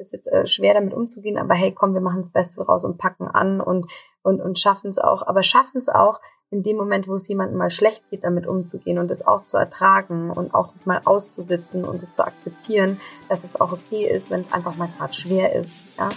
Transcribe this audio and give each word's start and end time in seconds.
ist 0.00 0.12
jetzt 0.12 0.26
äh, 0.26 0.46
schwer 0.46 0.74
damit 0.74 0.94
umzugehen, 0.94 1.38
aber 1.38 1.54
hey, 1.54 1.72
komm, 1.72 1.94
wir 1.94 2.00
machen 2.00 2.22
das 2.22 2.30
Beste 2.30 2.62
draus 2.64 2.84
und 2.84 2.98
packen 2.98 3.28
an 3.28 3.60
und, 3.60 3.86
und, 4.22 4.40
und 4.40 4.58
schaffen 4.58 4.90
es 4.90 4.98
auch. 4.98 5.26
Aber 5.26 5.42
schaffen 5.42 5.78
es 5.78 5.88
auch, 5.88 6.20
in 6.50 6.64
dem 6.64 6.76
Moment, 6.76 7.06
wo 7.06 7.14
es 7.14 7.28
jemandem 7.28 7.58
mal 7.58 7.70
schlecht 7.70 8.02
geht, 8.10 8.24
damit 8.24 8.46
umzugehen 8.46 8.98
und 8.98 9.10
es 9.10 9.24
auch 9.24 9.44
zu 9.44 9.56
ertragen 9.56 10.30
und 10.30 10.52
auch 10.52 10.68
das 10.68 10.84
mal 10.84 11.00
auszusitzen 11.04 11.84
und 11.84 12.02
es 12.02 12.12
zu 12.12 12.26
akzeptieren, 12.26 13.00
dass 13.28 13.44
es 13.44 13.60
auch 13.60 13.72
okay 13.72 14.04
ist, 14.04 14.30
wenn 14.30 14.40
es 14.40 14.52
einfach 14.52 14.76
mal 14.76 14.88
gerade 14.98 15.14
schwer 15.14 15.54
ist. 15.54 15.86
Ja. 15.96 16.10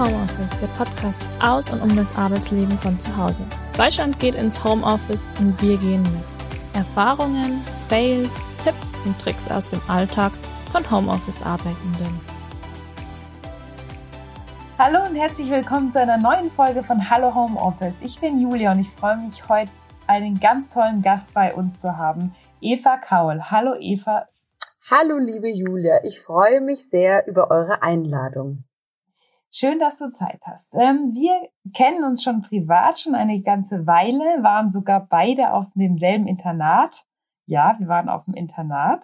Homeoffice, 0.00 0.58
der 0.62 0.66
Podcast 0.82 1.22
aus 1.42 1.70
und 1.70 1.82
um 1.82 1.94
das 1.94 2.16
Arbeitsleben 2.16 2.74
von 2.78 2.98
zu 2.98 3.14
Hause. 3.18 3.44
Deutschland 3.76 4.18
geht 4.18 4.34
ins 4.34 4.64
Homeoffice 4.64 5.28
und 5.38 5.60
wir 5.60 5.76
gehen 5.76 6.02
mit. 6.04 6.24
Erfahrungen, 6.72 7.62
Fails, 7.86 8.40
Tipps 8.64 8.98
und 9.04 9.18
Tricks 9.18 9.50
aus 9.50 9.68
dem 9.68 9.80
Alltag 9.88 10.32
von 10.72 10.90
Homeoffice-Arbeitenden. 10.90 12.18
Hallo 14.78 15.04
und 15.06 15.16
herzlich 15.16 15.50
willkommen 15.50 15.90
zu 15.90 16.00
einer 16.00 16.16
neuen 16.16 16.50
Folge 16.50 16.82
von 16.82 17.10
Hallo 17.10 17.34
Homeoffice. 17.34 18.00
Ich 18.00 18.20
bin 18.20 18.40
Julia 18.40 18.72
und 18.72 18.80
ich 18.80 18.88
freue 18.88 19.18
mich 19.18 19.50
heute 19.50 19.70
einen 20.06 20.40
ganz 20.40 20.70
tollen 20.70 21.02
Gast 21.02 21.34
bei 21.34 21.52
uns 21.52 21.78
zu 21.78 21.98
haben, 21.98 22.34
Eva 22.62 22.96
Kaul. 22.96 23.50
Hallo 23.50 23.74
Eva. 23.78 24.28
Hallo 24.90 25.18
liebe 25.18 25.50
Julia, 25.50 26.02
ich 26.04 26.20
freue 26.20 26.62
mich 26.62 26.88
sehr 26.88 27.26
über 27.26 27.50
eure 27.50 27.82
Einladung. 27.82 28.64
Schön, 29.52 29.80
dass 29.80 29.98
du 29.98 30.10
Zeit 30.10 30.40
hast. 30.44 30.76
Ähm, 30.76 31.12
wir 31.12 31.48
kennen 31.74 32.04
uns 32.04 32.22
schon 32.22 32.40
privat 32.40 33.00
schon 33.00 33.16
eine 33.16 33.42
ganze 33.42 33.84
Weile, 33.84 34.42
waren 34.44 34.70
sogar 34.70 35.06
beide 35.08 35.52
auf 35.52 35.66
demselben 35.74 36.28
Internat. 36.28 37.04
Ja, 37.46 37.74
wir 37.80 37.88
waren 37.88 38.08
auf 38.08 38.26
dem 38.26 38.34
Internat, 38.34 39.02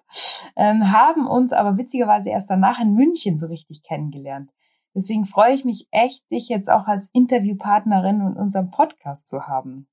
ähm, 0.55 0.93
haben 0.93 1.27
uns 1.27 1.53
aber 1.53 1.79
witzigerweise 1.79 2.31
erst 2.31 2.49
danach 2.49 2.79
in 2.79 2.95
München 2.95 3.37
so 3.37 3.49
richtig 3.49 3.83
kennengelernt. 3.83 4.53
Deswegen 4.95 5.25
freue 5.25 5.53
ich 5.53 5.65
mich 5.65 5.89
echt, 5.91 6.31
dich 6.31 6.49
jetzt 6.49 6.71
auch 6.71 6.87
als 6.87 7.11
Interviewpartnerin 7.13 8.21
in 8.21 8.37
unserem 8.37 8.71
Podcast 8.71 9.29
zu 9.29 9.49
haben. 9.49 9.89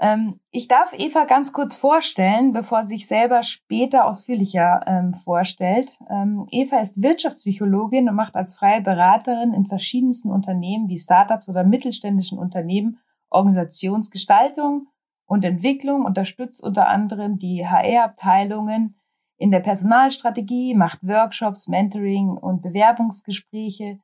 Ähm, 0.00 0.38
ich 0.50 0.66
darf 0.66 0.94
Eva 0.96 1.24
ganz 1.24 1.52
kurz 1.52 1.76
vorstellen, 1.76 2.52
bevor 2.52 2.82
sie 2.82 2.96
sich 2.96 3.06
selber 3.06 3.42
später 3.42 4.06
ausführlicher 4.06 4.80
ähm, 4.86 5.12
vorstellt. 5.12 5.98
Ähm, 6.08 6.46
Eva 6.50 6.80
ist 6.80 7.02
Wirtschaftspsychologin 7.02 8.08
und 8.08 8.14
macht 8.14 8.34
als 8.34 8.56
freie 8.58 8.80
Beraterin 8.80 9.52
in 9.52 9.66
verschiedensten 9.66 10.30
Unternehmen 10.30 10.88
wie 10.88 10.96
Startups 10.96 11.50
oder 11.50 11.64
mittelständischen 11.64 12.38
Unternehmen 12.38 12.98
Organisationsgestaltung 13.28 14.88
und 15.26 15.44
Entwicklung, 15.44 16.04
unterstützt 16.04 16.62
unter 16.62 16.88
anderem 16.88 17.38
die 17.38 17.66
HR-Abteilungen 17.66 18.96
in 19.36 19.50
der 19.50 19.60
Personalstrategie, 19.60 20.74
macht 20.74 21.06
Workshops, 21.06 21.68
Mentoring 21.68 22.30
und 22.30 22.62
Bewerbungsgespräche. 22.62 24.00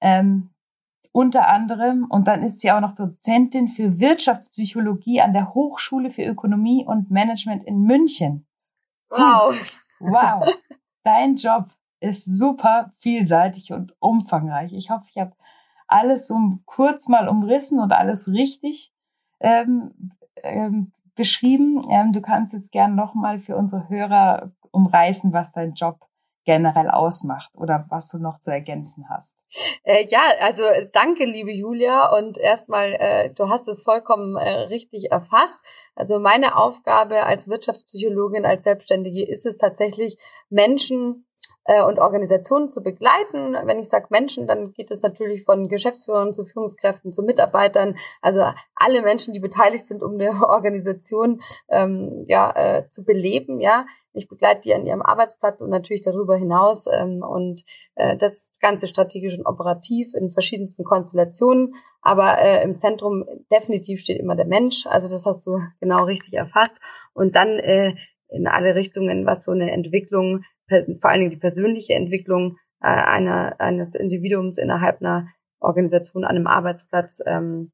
Ähm, 0.00 0.50
unter 1.12 1.48
anderem. 1.48 2.06
Und 2.08 2.28
dann 2.28 2.42
ist 2.42 2.60
sie 2.60 2.70
auch 2.70 2.80
noch 2.80 2.92
Dozentin 2.92 3.68
für 3.68 4.00
Wirtschaftspsychologie 4.00 5.20
an 5.20 5.32
der 5.32 5.54
Hochschule 5.54 6.10
für 6.10 6.24
Ökonomie 6.24 6.84
und 6.84 7.10
Management 7.10 7.64
in 7.64 7.82
München. 7.82 8.46
Wow. 9.08 9.54
Wow. 9.98 10.48
Dein 11.04 11.36
Job 11.36 11.66
ist 12.00 12.24
super 12.24 12.92
vielseitig 12.98 13.72
und 13.72 13.94
umfangreich. 14.00 14.72
Ich 14.72 14.90
hoffe, 14.90 15.06
ich 15.10 15.18
habe 15.18 15.32
alles 15.86 16.30
um 16.30 16.62
kurz 16.64 17.08
mal 17.08 17.28
umrissen 17.28 17.80
und 17.80 17.92
alles 17.92 18.28
richtig 18.28 18.92
ähm, 19.40 19.92
ähm, 20.42 20.92
beschrieben. 21.14 21.82
Ähm, 21.90 22.12
du 22.12 22.20
kannst 22.20 22.54
jetzt 22.54 22.72
gern 22.72 22.94
nochmal 22.94 23.38
für 23.38 23.56
unsere 23.56 23.88
Hörer 23.88 24.52
umreißen, 24.70 25.32
was 25.32 25.52
dein 25.52 25.74
Job 25.74 26.06
generell 26.44 26.88
ausmacht 26.88 27.50
oder 27.56 27.86
was 27.90 28.10
du 28.10 28.18
noch 28.18 28.38
zu 28.38 28.50
ergänzen 28.50 29.06
hast. 29.08 29.44
Äh, 29.84 30.06
ja, 30.08 30.20
also 30.40 30.64
danke, 30.92 31.24
liebe 31.24 31.52
Julia. 31.52 32.16
Und 32.16 32.38
erstmal, 32.38 32.94
äh, 32.94 33.30
du 33.34 33.48
hast 33.48 33.68
es 33.68 33.82
vollkommen 33.82 34.36
äh, 34.36 34.48
richtig 34.62 35.10
erfasst. 35.10 35.56
Also 35.94 36.18
meine 36.18 36.56
Aufgabe 36.56 37.24
als 37.24 37.48
Wirtschaftspsychologin, 37.48 38.44
als 38.44 38.64
Selbstständige 38.64 39.26
ist 39.26 39.46
es 39.46 39.58
tatsächlich, 39.58 40.18
Menschen 40.48 41.26
äh, 41.64 41.82
und 41.82 41.98
Organisationen 41.98 42.70
zu 42.70 42.82
begleiten. 42.82 43.56
Wenn 43.64 43.78
ich 43.78 43.88
sage 43.88 44.06
Menschen, 44.10 44.46
dann 44.46 44.72
geht 44.72 44.90
es 44.90 45.02
natürlich 45.02 45.44
von 45.44 45.68
Geschäftsführern 45.68 46.32
zu 46.32 46.44
Führungskräften 46.44 47.12
zu 47.12 47.22
Mitarbeitern, 47.22 47.96
also 48.22 48.44
alle 48.74 49.02
Menschen, 49.02 49.32
die 49.32 49.40
beteiligt 49.40 49.86
sind, 49.86 50.02
um 50.02 50.14
eine 50.14 50.30
Organisation 50.48 51.40
ähm, 51.68 52.24
ja 52.28 52.50
äh, 52.56 52.88
zu 52.88 53.04
beleben. 53.04 53.60
Ja, 53.60 53.86
ich 54.12 54.28
begleite 54.28 54.62
die 54.62 54.74
an 54.74 54.86
ihrem 54.86 55.02
Arbeitsplatz 55.02 55.60
und 55.60 55.70
natürlich 55.70 56.02
darüber 56.02 56.36
hinaus 56.36 56.86
ähm, 56.92 57.22
und 57.22 57.62
äh, 57.94 58.16
das 58.16 58.48
Ganze 58.60 58.88
strategisch 58.88 59.34
und 59.36 59.46
operativ 59.46 60.14
in 60.14 60.30
verschiedensten 60.30 60.84
Konstellationen. 60.84 61.74
Aber 62.02 62.38
äh, 62.38 62.64
im 62.64 62.78
Zentrum 62.78 63.24
definitiv 63.52 64.00
steht 64.00 64.18
immer 64.18 64.34
der 64.34 64.46
Mensch. 64.46 64.86
Also 64.86 65.08
das 65.08 65.26
hast 65.26 65.46
du 65.46 65.60
genau 65.78 66.04
richtig 66.04 66.34
erfasst. 66.34 66.76
Und 67.12 67.36
dann 67.36 67.58
äh, 67.58 67.94
in 68.30 68.46
alle 68.46 68.74
Richtungen, 68.74 69.26
was 69.26 69.44
so 69.44 69.52
eine 69.52 69.70
Entwicklung, 69.72 70.44
vor 70.68 71.10
allen 71.10 71.20
Dingen 71.20 71.30
die 71.30 71.36
persönliche 71.36 71.94
Entwicklung 71.94 72.56
äh, 72.80 72.86
einer, 72.86 73.60
eines 73.60 73.94
Individuums 73.94 74.58
innerhalb 74.58 75.00
einer 75.00 75.28
Organisation 75.60 76.24
an 76.24 76.36
einem 76.36 76.46
Arbeitsplatz 76.46 77.20
ähm, 77.26 77.72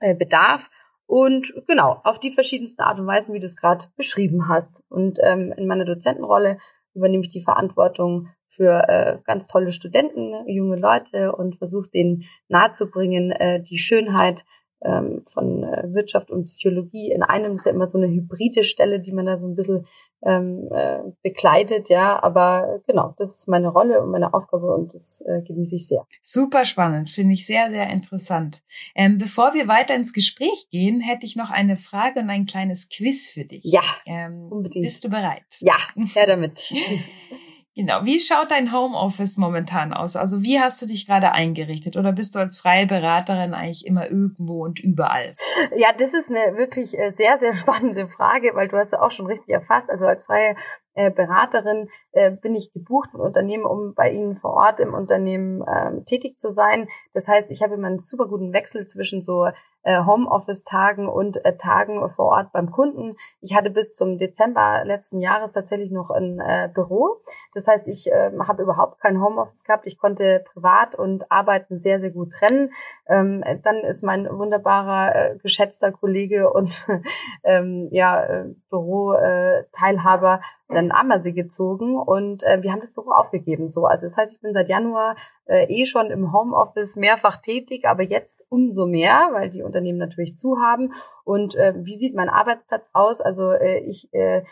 äh, 0.00 0.14
bedarf. 0.14 0.68
Und 1.06 1.54
genau, 1.68 2.00
auf 2.02 2.18
die 2.18 2.32
verschiedensten 2.32 2.82
Art 2.82 2.98
und 2.98 3.06
Weisen, 3.06 3.32
wie 3.32 3.38
du 3.38 3.46
es 3.46 3.56
gerade 3.56 3.86
beschrieben 3.96 4.48
hast. 4.48 4.82
Und 4.88 5.18
ähm, 5.22 5.54
in 5.56 5.66
meiner 5.66 5.84
Dozentenrolle 5.84 6.58
übernehme 6.94 7.22
ich 7.22 7.30
die 7.30 7.44
Verantwortung 7.44 8.28
für 8.48 8.88
äh, 8.88 9.18
ganz 9.24 9.46
tolle 9.46 9.70
Studenten, 9.70 10.34
junge 10.48 10.76
Leute 10.76 11.32
und 11.32 11.56
versuche 11.56 11.90
denen 11.90 12.24
nahezubringen, 12.48 13.30
äh, 13.30 13.62
die 13.62 13.78
Schönheit 13.78 14.44
ähm, 14.86 15.22
von 15.24 15.64
äh, 15.64 15.92
Wirtschaft 15.92 16.30
und 16.30 16.44
Psychologie 16.44 17.10
in 17.10 17.22
einem. 17.22 17.52
Das 17.52 17.60
ist 17.60 17.66
ja 17.66 17.72
immer 17.72 17.86
so 17.86 17.98
eine 17.98 18.08
hybride 18.08 18.64
Stelle, 18.64 19.00
die 19.00 19.12
man 19.12 19.26
da 19.26 19.36
so 19.36 19.48
ein 19.48 19.56
bisschen 19.56 19.86
ähm, 20.24 20.68
äh, 20.72 20.98
begleitet, 21.22 21.88
ja. 21.88 22.22
Aber 22.22 22.80
genau, 22.86 23.14
das 23.18 23.34
ist 23.34 23.48
meine 23.48 23.68
Rolle 23.68 24.00
und 24.00 24.10
meine 24.10 24.32
Aufgabe 24.32 24.72
und 24.74 24.94
das 24.94 25.22
äh, 25.26 25.42
genieße 25.42 25.76
ich 25.76 25.86
sehr. 25.86 26.06
Super 26.22 26.64
spannend, 26.64 27.10
finde 27.10 27.32
ich 27.32 27.46
sehr, 27.46 27.70
sehr 27.70 27.90
interessant. 27.90 28.62
Ähm, 28.94 29.18
bevor 29.18 29.54
wir 29.54 29.68
weiter 29.68 29.94
ins 29.94 30.12
Gespräch 30.12 30.68
gehen, 30.70 31.00
hätte 31.00 31.26
ich 31.26 31.36
noch 31.36 31.50
eine 31.50 31.76
Frage 31.76 32.20
und 32.20 32.30
ein 32.30 32.46
kleines 32.46 32.88
Quiz 32.88 33.30
für 33.30 33.44
dich. 33.44 33.64
Ja, 33.64 33.82
ähm, 34.06 34.48
unbedingt. 34.50 34.84
Bist 34.84 35.04
du 35.04 35.08
bereit? 35.08 35.44
Ja, 35.60 35.76
her 36.14 36.26
damit. 36.26 36.62
Genau. 37.76 38.04
Wie 38.04 38.18
schaut 38.18 38.50
dein 38.52 38.72
Homeoffice 38.72 39.36
momentan 39.36 39.92
aus? 39.92 40.16
Also 40.16 40.42
wie 40.42 40.58
hast 40.58 40.80
du 40.80 40.86
dich 40.86 41.06
gerade 41.06 41.32
eingerichtet? 41.32 41.98
Oder 41.98 42.12
bist 42.12 42.34
du 42.34 42.38
als 42.38 42.58
freie 42.58 42.86
Beraterin 42.86 43.52
eigentlich 43.52 43.86
immer 43.86 44.10
irgendwo 44.10 44.64
und 44.64 44.80
überall? 44.80 45.34
Ja, 45.76 45.88
das 45.92 46.14
ist 46.14 46.30
eine 46.30 46.56
wirklich 46.56 46.98
äh, 46.98 47.10
sehr, 47.10 47.36
sehr 47.36 47.54
spannende 47.54 48.08
Frage, 48.08 48.52
weil 48.54 48.68
du 48.68 48.78
hast 48.78 48.92
ja 48.92 49.02
auch 49.02 49.10
schon 49.10 49.26
richtig 49.26 49.50
erfasst. 49.50 49.90
Also 49.90 50.06
als 50.06 50.24
freie 50.24 50.56
äh, 50.96 51.10
Beraterin 51.10 51.88
äh, 52.12 52.32
bin 52.32 52.54
ich 52.54 52.72
gebucht 52.72 53.12
von 53.12 53.20
Unternehmen, 53.20 53.64
um 53.64 53.94
bei 53.94 54.10
ihnen 54.10 54.34
vor 54.34 54.54
Ort 54.54 54.80
im 54.80 54.94
Unternehmen 54.94 55.64
ähm, 55.68 56.04
tätig 56.04 56.38
zu 56.38 56.50
sein. 56.50 56.88
Das 57.12 57.28
heißt, 57.28 57.50
ich 57.50 57.62
habe 57.62 57.74
immer 57.74 57.86
einen 57.86 57.98
super 57.98 58.26
guten 58.26 58.52
Wechsel 58.52 58.86
zwischen 58.86 59.22
so 59.22 59.46
äh, 59.86 60.04
Homeoffice-Tagen 60.04 61.08
und 61.08 61.42
äh, 61.44 61.56
Tagen 61.56 62.08
vor 62.08 62.26
Ort 62.26 62.52
beim 62.52 62.70
Kunden. 62.72 63.14
Ich 63.40 63.54
hatte 63.54 63.70
bis 63.70 63.94
zum 63.94 64.18
Dezember 64.18 64.82
letzten 64.84 65.20
Jahres 65.20 65.52
tatsächlich 65.52 65.92
noch 65.92 66.10
ein 66.10 66.40
äh, 66.40 66.68
Büro. 66.74 67.20
Das 67.54 67.68
heißt, 67.68 67.86
ich 67.86 68.10
äh, 68.10 68.32
habe 68.40 68.64
überhaupt 68.64 69.00
kein 69.00 69.22
Homeoffice 69.22 69.62
gehabt. 69.62 69.86
Ich 69.86 69.96
konnte 69.96 70.44
privat 70.52 70.96
und 70.96 71.30
Arbeiten 71.30 71.78
sehr, 71.78 72.00
sehr 72.00 72.10
gut 72.10 72.32
trennen. 72.32 72.72
Ähm, 73.06 73.44
dann 73.62 73.76
ist 73.76 74.02
mein 74.02 74.26
wunderbarer, 74.26 75.14
äh, 75.14 75.38
geschätzter 75.38 75.92
Kollege 75.92 76.52
und 76.52 76.88
ähm, 77.44 77.88
ja, 77.92 78.24
äh, 78.24 78.54
Büro-Teilhaber 78.70 80.40
dann 80.68 80.85
in 80.86 80.92
Ammersee 80.92 81.32
gezogen 81.32 81.98
und 81.98 82.42
äh, 82.44 82.62
wir 82.62 82.72
haben 82.72 82.80
das 82.80 82.92
Büro 82.92 83.10
aufgegeben. 83.10 83.68
So, 83.68 83.84
also 83.84 84.06
das 84.06 84.16
heißt, 84.16 84.34
ich 84.36 84.40
bin 84.40 84.52
seit 84.52 84.68
Januar 84.68 85.16
äh, 85.46 85.66
eh 85.68 85.84
schon 85.86 86.10
im 86.10 86.32
Homeoffice 86.32 86.96
mehrfach 86.96 87.38
tätig, 87.38 87.84
aber 87.86 88.02
jetzt 88.02 88.46
umso 88.48 88.86
mehr, 88.86 89.28
weil 89.32 89.50
die 89.50 89.62
Unternehmen 89.62 89.98
natürlich 89.98 90.36
zu 90.36 90.58
haben. 90.60 90.92
Und 91.24 91.56
äh, 91.56 91.74
wie 91.76 91.94
sieht 91.94 92.14
mein 92.14 92.28
Arbeitsplatz 92.28 92.90
aus? 92.92 93.20
Also 93.20 93.50
äh, 93.50 93.80
ich 93.80 94.12
äh, 94.12 94.42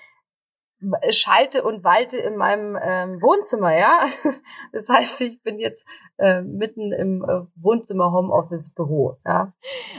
schalte 1.11 1.63
und 1.63 1.85
walte 1.85 2.17
in 2.17 2.37
meinem 2.37 2.77
ähm, 2.83 3.23
Wohnzimmer, 3.23 3.77
ja. 3.77 4.07
Das 4.73 4.89
heißt, 4.89 5.21
ich 5.23 5.43
bin 5.43 5.59
jetzt 5.59 5.87
äh, 6.19 6.43
mitten 6.43 6.93
im 6.93 7.23
äh, 7.23 7.47
Wohnzimmer 7.57 8.13
Homeoffice 8.13 8.71
Büro, 8.75 9.17
ja. 9.27 9.53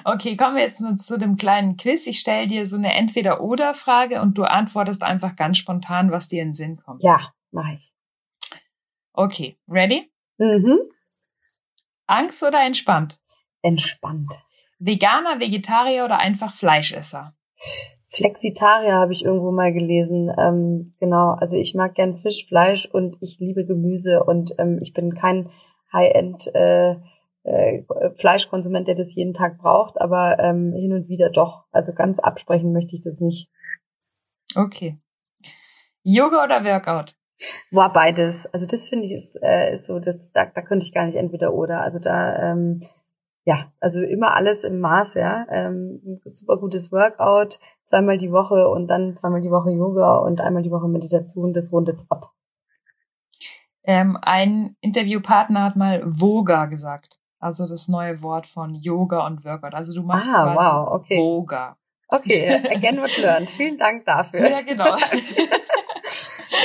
Okay, 0.04 0.36
kommen 0.36 0.56
wir 0.56 0.64
jetzt 0.64 0.82
nur 0.82 0.96
zu 0.96 1.18
dem 1.18 1.38
kleinen 1.38 1.78
Quiz. 1.78 2.08
Ich 2.08 2.20
stelle 2.20 2.48
dir 2.48 2.66
so 2.66 2.78
eine 2.78 2.94
Entweder-Oder-Frage 2.94 4.22
und 4.22 4.38
du 4.38 4.44
antwortest 4.44 5.04
einfach 5.04 5.36
ganz 5.36 5.58
spontan, 5.58 6.12
was 6.12 6.28
dir 6.28 6.42
in 6.42 6.50
den 6.50 6.54
Sinn 6.54 6.78
kommt. 6.78 7.04
Ja, 7.04 7.34
mache 7.52 7.74
ich. 7.76 7.94
Okay, 9.14 9.58
ready? 9.68 10.12
Mhm. 10.38 10.78
Angst 12.08 12.44
oder 12.44 12.64
entspannt? 12.66 13.20
Entspannt. 13.62 14.32
Veganer, 14.80 15.40
Vegetarier 15.40 16.06
oder 16.06 16.18
einfach 16.18 16.54
Fleischesser? 16.54 17.34
Flexitarier 18.16 18.94
habe 18.94 19.12
ich 19.12 19.26
irgendwo 19.26 19.52
mal 19.52 19.74
gelesen. 19.74 20.32
Ähm, 20.38 20.94
genau, 21.00 21.32
also 21.32 21.58
ich 21.58 21.76
mag 21.76 21.96
gern 21.96 22.16
Fisch, 22.16 22.48
Fleisch 22.48 22.86
und 22.86 23.18
ich 23.20 23.40
liebe 23.40 23.66
Gemüse 23.66 24.24
und 24.24 24.56
ähm, 24.58 24.80
ich 24.82 24.94
bin 24.94 25.14
kein 25.14 25.50
High-End 25.92 26.50
äh, 26.56 26.96
äh, 27.44 27.84
Fleischkonsument, 28.18 28.88
der 28.88 28.96
das 28.96 29.16
jeden 29.16 29.34
Tag 29.34 29.58
braucht, 29.58 30.00
aber 30.00 30.40
ähm, 30.40 30.74
hin 30.74 30.94
und 30.94 31.10
wieder 31.10 31.30
doch. 31.30 31.66
Also 31.72 31.94
ganz 31.94 32.20
absprechen 32.20 32.72
möchte 32.72 32.96
ich 32.96 33.02
das 33.02 33.20
nicht. 33.20 33.50
Okay. 34.56 34.98
Yoga 36.04 36.44
oder 36.44 36.64
Workout? 36.64 37.16
War 37.72 37.92
beides. 37.92 38.46
Also 38.54 38.66
das 38.66 38.88
finde 38.88 39.06
ich 39.08 39.14
ist, 39.14 39.36
äh, 39.42 39.74
ist 39.74 39.88
so, 39.88 40.00
das, 40.00 40.32
da, 40.32 40.46
da 40.46 40.62
könnte 40.62 40.86
ich 40.86 40.94
gar 40.94 41.06
nicht 41.06 41.18
entweder 41.18 41.54
oder. 41.54 41.82
Also 41.82 42.00
da, 42.00 42.52
ähm, 42.52 42.82
ja, 43.46 43.72
also 43.80 44.02
immer 44.02 44.34
alles 44.34 44.64
im 44.64 44.80
Maß, 44.80 45.14
ja. 45.14 45.46
Ähm, 45.50 46.20
super 46.26 46.58
gutes 46.58 46.92
Workout, 46.92 47.60
zweimal 47.84 48.18
die 48.18 48.32
Woche 48.32 48.68
und 48.68 48.88
dann 48.88 49.16
zweimal 49.16 49.42
die 49.42 49.52
Woche 49.52 49.70
Yoga 49.70 50.18
und 50.18 50.42
einmal 50.42 50.64
die 50.64 50.72
Woche 50.72 50.88
Meditation, 50.88 51.54
das 51.54 51.72
rundet 51.72 52.00
ab. 52.10 52.32
Ähm, 53.84 54.18
ein 54.20 54.76
Interviewpartner 54.82 55.64
hat 55.64 55.76
mal 55.76 56.02
Voga 56.06 56.66
gesagt. 56.66 57.20
Also 57.40 57.68
das 57.68 57.88
neue 57.88 58.24
Wort 58.24 58.48
von 58.48 58.74
Yoga 58.74 59.28
und 59.28 59.46
Workout. 59.46 59.76
Also 59.76 59.94
du 59.94 60.02
machst 60.02 60.34
ah, 60.34 60.54
quasi 60.54 60.66
wow, 60.66 60.88
okay. 60.94 61.18
Voga. 61.18 61.78
Okay, 62.08 62.56
again 62.76 62.98
what 62.98 63.16
learned. 63.18 63.52
Vielen 63.52 63.78
Dank 63.78 64.06
dafür. 64.06 64.50
Ja, 64.50 64.62
genau. 64.62 64.96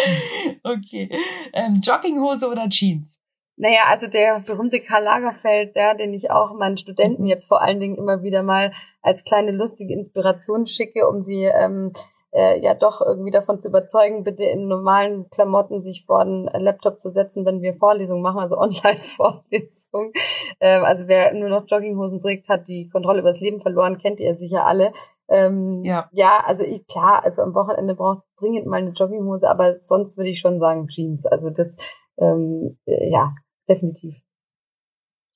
okay. 0.64 1.10
Ähm, 1.52 1.80
Jogginghose 1.82 2.48
oder 2.48 2.66
Jeans? 2.70 3.19
Naja, 3.62 3.80
also 3.88 4.06
der 4.06 4.40
berühmte 4.40 4.80
Karl 4.80 5.04
Lagerfeld, 5.04 5.76
ja, 5.76 5.92
den 5.92 6.14
ich 6.14 6.30
auch 6.30 6.54
meinen 6.54 6.78
Studenten 6.78 7.24
mhm. 7.24 7.28
jetzt 7.28 7.46
vor 7.46 7.60
allen 7.60 7.78
Dingen 7.78 7.98
immer 7.98 8.22
wieder 8.22 8.42
mal 8.42 8.72
als 9.02 9.22
kleine 9.22 9.50
lustige 9.50 9.92
Inspiration 9.92 10.64
schicke, 10.64 11.06
um 11.06 11.20
sie 11.20 11.44
ähm, 11.44 11.92
äh, 12.32 12.58
ja 12.62 12.72
doch 12.72 13.02
irgendwie 13.02 13.30
davon 13.30 13.60
zu 13.60 13.68
überzeugen, 13.68 14.24
bitte 14.24 14.44
in 14.44 14.66
normalen 14.66 15.28
Klamotten 15.28 15.82
sich 15.82 16.06
vor 16.06 16.24
den 16.24 16.48
Laptop 16.54 16.98
zu 17.00 17.10
setzen, 17.10 17.44
wenn 17.44 17.60
wir 17.60 17.74
Vorlesungen 17.74 18.22
machen, 18.22 18.40
also 18.40 18.56
Online-Vorlesungen. 18.58 20.12
Ähm, 20.60 20.82
also 20.82 21.06
wer 21.06 21.34
nur 21.34 21.50
noch 21.50 21.64
Jogginghosen 21.66 22.18
trägt, 22.18 22.48
hat 22.48 22.66
die 22.66 22.88
Kontrolle 22.88 23.20
über 23.20 23.28
das 23.28 23.42
Leben 23.42 23.60
verloren, 23.60 23.98
kennt 23.98 24.20
ihr 24.20 24.36
sicher 24.36 24.64
alle. 24.64 24.92
Ähm, 25.28 25.82
ja. 25.84 26.08
ja, 26.12 26.42
also 26.46 26.64
ich, 26.64 26.86
klar, 26.86 27.26
also 27.26 27.42
am 27.42 27.54
Wochenende 27.54 27.94
braucht 27.94 28.22
dringend 28.38 28.64
mal 28.66 28.78
eine 28.78 28.92
Jogginghose, 28.92 29.46
aber 29.46 29.76
sonst 29.82 30.16
würde 30.16 30.30
ich 30.30 30.40
schon 30.40 30.58
sagen 30.58 30.88
Jeans. 30.88 31.26
Also 31.26 31.50
das, 31.50 31.76
ähm, 32.18 32.78
äh, 32.86 33.10
ja, 33.10 33.34
definitiv. 33.70 34.20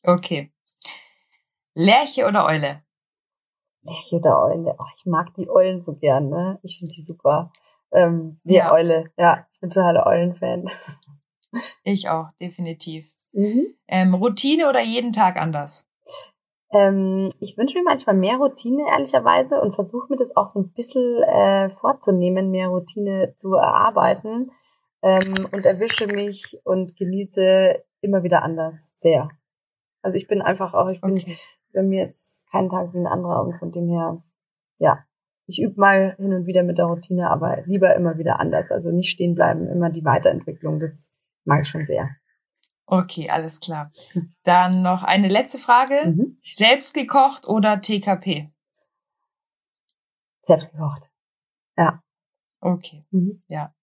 Okay. 0.03 0.53
Lerche 1.75 2.27
oder 2.27 2.45
Eule? 2.47 2.83
Lerche 3.83 4.17
oder 4.17 4.41
Eule. 4.43 4.77
Oh, 4.79 4.85
ich 4.97 5.07
mag 5.07 5.35
die 5.35 5.49
Eulen 5.49 5.83
so 5.83 5.95
gern, 5.95 6.29
ne? 6.29 6.59
Ich 6.63 6.79
finde 6.79 6.95
die 6.95 7.03
super. 7.03 7.53
Ähm, 7.93 8.41
die 8.45 8.55
ja. 8.55 8.73
Eule, 8.73 9.13
ja, 9.17 9.47
ich 9.53 9.61
bin 9.61 9.71
totaler 9.71 10.07
Eulenfan. 10.07 10.69
Ich 11.85 12.09
auch, 12.09 12.31
definitiv. 12.41 13.15
Mhm. 13.33 13.77
Ähm, 13.87 14.15
Routine 14.15 14.69
oder 14.69 14.81
jeden 14.81 15.13
Tag 15.13 15.37
anders? 15.37 15.89
Ähm, 16.73 17.31
ich 17.39 17.57
wünsche 17.57 17.79
mir 17.79 17.85
manchmal 17.85 18.17
mehr 18.17 18.39
Routine, 18.39 18.85
ehrlicherweise, 18.89 19.61
und 19.61 19.73
versuche 19.73 20.09
mir 20.11 20.17
das 20.17 20.35
auch 20.35 20.47
so 20.47 20.59
ein 20.59 20.73
bisschen 20.73 21.23
äh, 21.23 21.71
vorzunehmen, 21.71 22.51
mehr 22.51 22.69
Routine 22.69 23.35
zu 23.37 23.55
erarbeiten. 23.55 24.51
Ähm, 25.03 25.49
und 25.53 25.65
erwische 25.65 26.09
mich 26.09 26.59
und 26.65 26.97
genieße 26.97 27.85
immer 28.05 28.23
wieder 28.23 28.43
anders, 28.43 28.93
sehr. 28.95 29.31
Also 30.03 30.17
ich 30.17 30.29
bin 30.29 30.43
einfach 30.43 30.75
auch, 30.75 30.89
ich 30.89 31.01
bin, 31.01 31.13
okay. 31.13 31.37
bei 31.73 31.83
mir 31.83 32.05
ist 32.05 32.47
kein 32.51 32.69
Tag 32.69 32.93
wie 32.93 32.99
ein 32.99 33.07
anderer 33.07 33.43
und 33.43 33.57
von 33.57 33.73
dem 33.73 33.89
her, 33.89 34.23
ja, 34.79 35.05
ich 35.47 35.61
übe 35.61 35.81
mal 35.81 36.15
hin 36.17 36.33
und 36.33 36.47
wieder 36.47 36.63
mit 36.63 36.79
der 36.79 36.87
Routine, 36.87 37.31
aber 37.31 37.63
lieber 37.67 37.95
immer 37.95 38.17
wieder 38.19 38.41
anders. 38.41 38.71
Also 38.71 38.91
nicht 38.91 39.11
stehen 39.11 39.35
bleiben, 39.35 39.69
immer 39.69 39.91
die 39.91 40.05
Weiterentwicklung, 40.05 40.81
das 40.81 41.09
mag 41.45 41.63
ich 41.63 41.69
schon 41.69 41.85
sehr. 41.85 42.11
Okay, 42.87 43.31
alles 43.31 43.61
klar. 43.61 43.91
Dann 44.43 44.83
noch 44.83 45.03
eine 45.03 45.29
letzte 45.29 45.59
Frage. 45.59 46.07
Mhm. 46.07 46.37
Selbst 46.45 46.95
gekocht 46.95 47.49
oder 47.49 47.81
TKP? 47.81 48.51
Selbst 50.43 50.71
gekocht. 50.71 51.11
Ja. 51.77 52.03
Okay. 52.61 53.05
Mhm. 53.11 53.43
Ja. 53.49 53.75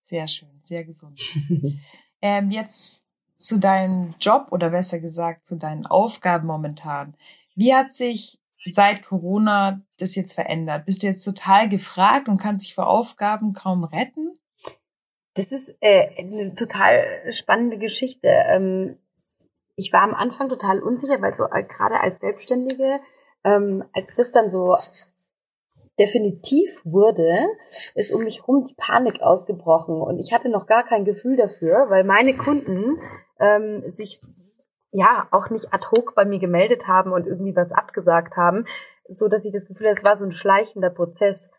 Sehr 0.00 0.26
schön, 0.26 0.58
sehr 0.62 0.84
gesund. 0.84 1.18
ähm, 2.22 2.50
jetzt 2.50 3.03
zu 3.44 3.58
deinem 3.58 4.14
Job 4.20 4.48
oder 4.50 4.70
besser 4.70 5.00
gesagt 5.00 5.46
zu 5.46 5.56
deinen 5.56 5.86
Aufgaben 5.86 6.46
momentan. 6.46 7.14
Wie 7.54 7.74
hat 7.74 7.92
sich 7.92 8.40
seit 8.64 9.02
Corona 9.04 9.82
das 9.98 10.14
jetzt 10.14 10.34
verändert? 10.34 10.86
Bist 10.86 11.02
du 11.02 11.06
jetzt 11.06 11.24
total 11.24 11.68
gefragt 11.68 12.28
und 12.28 12.40
kannst 12.40 12.66
dich 12.66 12.74
vor 12.74 12.88
Aufgaben 12.88 13.52
kaum 13.52 13.84
retten? 13.84 14.34
Das 15.34 15.52
ist 15.52 15.74
äh, 15.80 16.08
eine 16.18 16.54
total 16.54 17.04
spannende 17.32 17.78
Geschichte. 17.78 18.28
Ähm, 18.28 18.96
ich 19.76 19.92
war 19.92 20.02
am 20.02 20.14
Anfang 20.14 20.48
total 20.48 20.80
unsicher, 20.80 21.20
weil 21.20 21.34
so 21.34 21.44
äh, 21.44 21.64
gerade 21.64 22.00
als 22.00 22.20
Selbstständige, 22.20 23.00
ähm, 23.42 23.84
als 23.92 24.14
das 24.14 24.30
dann 24.30 24.50
so 24.50 24.76
definitiv 25.98 26.80
wurde, 26.84 27.36
ist 27.94 28.12
um 28.12 28.24
mich 28.24 28.46
rum 28.46 28.64
die 28.64 28.74
Panik 28.74 29.20
ausgebrochen 29.22 30.00
und 30.00 30.18
ich 30.18 30.32
hatte 30.32 30.48
noch 30.48 30.66
gar 30.66 30.84
kein 30.84 31.04
Gefühl 31.04 31.36
dafür, 31.36 31.86
weil 31.88 32.04
meine 32.04 32.36
Kunden 32.36 32.98
ähm, 33.38 33.82
sich 33.86 34.20
ja 34.90 35.26
auch 35.32 35.50
nicht 35.50 35.72
ad 35.72 35.88
hoc 35.90 36.14
bei 36.14 36.24
mir 36.24 36.38
gemeldet 36.38 36.86
haben 36.86 37.12
und 37.12 37.26
irgendwie 37.26 37.56
was 37.56 37.72
abgesagt 37.72 38.36
haben, 38.36 38.64
so 39.08 39.28
dass 39.28 39.44
ich 39.44 39.52
das 39.52 39.66
Gefühl 39.66 39.88
hatte, 39.88 39.98
es 39.98 40.04
war 40.04 40.16
so 40.16 40.24
ein 40.24 40.32
schleichender 40.32 40.90
Prozess. 40.90 41.50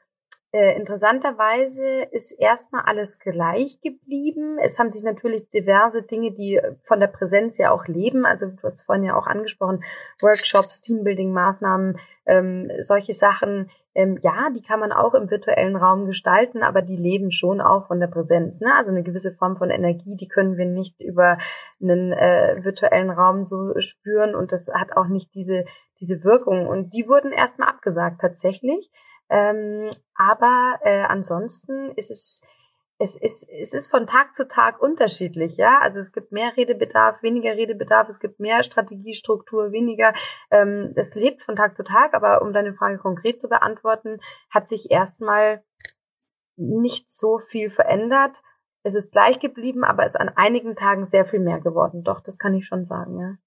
Äh, 0.53 0.77
interessanterweise 0.77 2.03
ist 2.11 2.31
erstmal 2.31 2.83
alles 2.85 3.19
gleich 3.19 3.81
geblieben. 3.81 4.57
Es 4.61 4.79
haben 4.79 4.89
sich 4.89 5.03
natürlich 5.03 5.49
diverse 5.49 6.03
Dinge, 6.03 6.31
die 6.31 6.61
von 6.83 7.01
der 7.01 7.07
Präsenz 7.07 7.57
ja 7.57 7.71
auch 7.71 7.87
leben, 7.87 8.25
also 8.25 8.47
du 8.47 8.63
hast 8.63 8.83
vorhin 8.83 9.03
ja 9.03 9.17
auch 9.17 9.27
angesprochen, 9.27 9.83
Workshops, 10.21 10.81
Teambuilding-Maßnahmen, 10.81 11.99
ähm, 12.25 12.71
solche 12.79 13.13
Sachen, 13.13 13.69
ähm, 13.95 14.19
ja, 14.21 14.49
die 14.53 14.61
kann 14.61 14.81
man 14.81 14.91
auch 14.91 15.13
im 15.13 15.31
virtuellen 15.31 15.77
Raum 15.77 16.05
gestalten, 16.05 16.63
aber 16.63 16.81
die 16.81 16.97
leben 16.97 17.31
schon 17.31 17.61
auch 17.61 17.87
von 17.87 18.01
der 18.01 18.07
Präsenz. 18.07 18.59
Ne? 18.59 18.67
Also 18.77 18.91
eine 18.91 19.03
gewisse 19.03 19.31
Form 19.31 19.55
von 19.55 19.69
Energie, 19.69 20.17
die 20.17 20.27
können 20.27 20.57
wir 20.57 20.65
nicht 20.65 21.01
über 21.01 21.37
einen 21.81 22.11
äh, 22.11 22.59
virtuellen 22.61 23.09
Raum 23.09 23.45
so 23.45 23.73
spüren 23.79 24.35
und 24.35 24.51
das 24.51 24.67
hat 24.73 24.97
auch 24.97 25.07
nicht 25.07 25.33
diese, 25.33 25.63
diese 26.01 26.23
Wirkung. 26.25 26.67
Und 26.67 26.93
die 26.93 27.07
wurden 27.07 27.31
erstmal 27.31 27.69
abgesagt 27.69 28.19
tatsächlich. 28.19 28.91
Ähm, 29.29 29.89
aber 30.15 30.79
äh, 30.83 31.03
ansonsten 31.03 31.91
ist 31.95 32.11
es 32.11 32.41
es 32.97 33.15
ist, 33.17 33.47
es 33.49 33.73
ist 33.73 33.89
von 33.89 34.07
Tag 34.07 34.33
zu 34.33 34.47
Tag 34.47 34.81
unterschiedlich, 34.81 35.57
ja. 35.57 35.79
Also 35.81 35.99
es 35.99 36.13
gibt 36.13 36.31
mehr 36.31 36.55
Redebedarf, 36.55 37.21
weniger 37.23 37.55
Redebedarf, 37.55 38.07
es 38.07 38.19
gibt 38.19 38.39
mehr 38.39 38.63
Strategiestruktur, 38.63 39.71
weniger. 39.71 40.13
Ähm, 40.49 40.93
es 40.95 41.13
lebt 41.13 41.41
von 41.41 41.55
Tag 41.55 41.75
zu 41.75 41.83
Tag, 41.83 42.13
aber 42.13 42.41
um 42.41 42.53
deine 42.53 42.73
Frage 42.73 42.97
konkret 42.97 43.39
zu 43.39 43.49
beantworten, 43.49 44.19
hat 44.49 44.69
sich 44.69 44.91
erstmal 44.91 45.63
nicht 46.55 47.11
so 47.11 47.37
viel 47.37 47.69
verändert. 47.69 48.41
Es 48.83 48.95
ist 48.95 49.11
gleich 49.11 49.39
geblieben, 49.39 49.83
aber 49.83 50.05
es 50.05 50.13
ist 50.13 50.19
an 50.21 50.29
einigen 50.29 50.75
Tagen 50.75 51.05
sehr 51.05 51.25
viel 51.25 51.39
mehr 51.39 51.59
geworden. 51.59 52.03
Doch, 52.03 52.21
das 52.21 52.37
kann 52.37 52.53
ich 52.53 52.65
schon 52.65 52.85
sagen, 52.85 53.19
ja. 53.19 53.37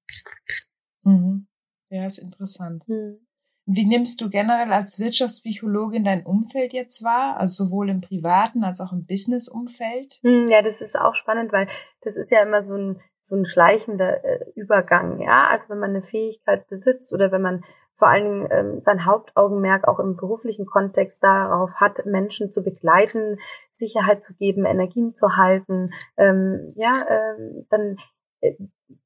Mhm. 1.05 1.47
Ja, 1.90 2.05
ist 2.05 2.19
interessant. 2.19 2.87
Mhm. 2.87 3.27
Wie 3.71 3.85
nimmst 3.85 4.23
du 4.23 4.31
generell 4.31 4.73
als 4.73 4.99
Wirtschaftspsychologin 4.99 6.03
dein 6.03 6.25
Umfeld 6.25 6.73
jetzt 6.73 7.05
wahr? 7.05 7.37
Also 7.37 7.65
sowohl 7.65 7.91
im 7.91 8.01
privaten 8.01 8.65
als 8.65 8.81
auch 8.81 8.93
im 8.93 9.05
Business-Umfeld? 9.05 10.21
Hm, 10.23 10.49
ja, 10.49 10.63
das 10.63 10.81
ist 10.81 10.97
auch 10.97 11.15
spannend, 11.15 11.53
weil 11.53 11.69
das 12.01 12.17
ist 12.17 12.31
ja 12.31 12.41
immer 12.43 12.63
so 12.63 12.73
ein, 12.73 12.99
so 13.21 13.37
ein 13.37 13.45
schleichender 13.45 14.25
äh, 14.25 14.39
Übergang, 14.55 15.21
ja. 15.21 15.49
Also 15.51 15.69
wenn 15.69 15.81
man 15.81 15.91
eine 15.91 16.01
Fähigkeit 16.01 16.67
besitzt 16.69 17.13
oder 17.13 17.31
wenn 17.31 17.43
man 17.43 17.63
vor 17.93 18.09
allen 18.09 18.25
Dingen 18.25 18.49
ähm, 18.51 18.81
sein 18.81 19.05
Hauptaugenmerk 19.05 19.87
auch 19.87 19.99
im 19.99 20.17
beruflichen 20.17 20.65
Kontext 20.65 21.23
darauf 21.23 21.75
hat, 21.75 22.07
Menschen 22.07 22.51
zu 22.51 22.63
begleiten, 22.63 23.39
Sicherheit 23.71 24.25
zu 24.25 24.35
geben, 24.35 24.65
Energien 24.65 25.15
zu 25.15 25.37
halten, 25.37 25.91
ähm, 26.17 26.73
ja, 26.75 27.05
ähm, 27.07 27.67
dann 27.69 27.99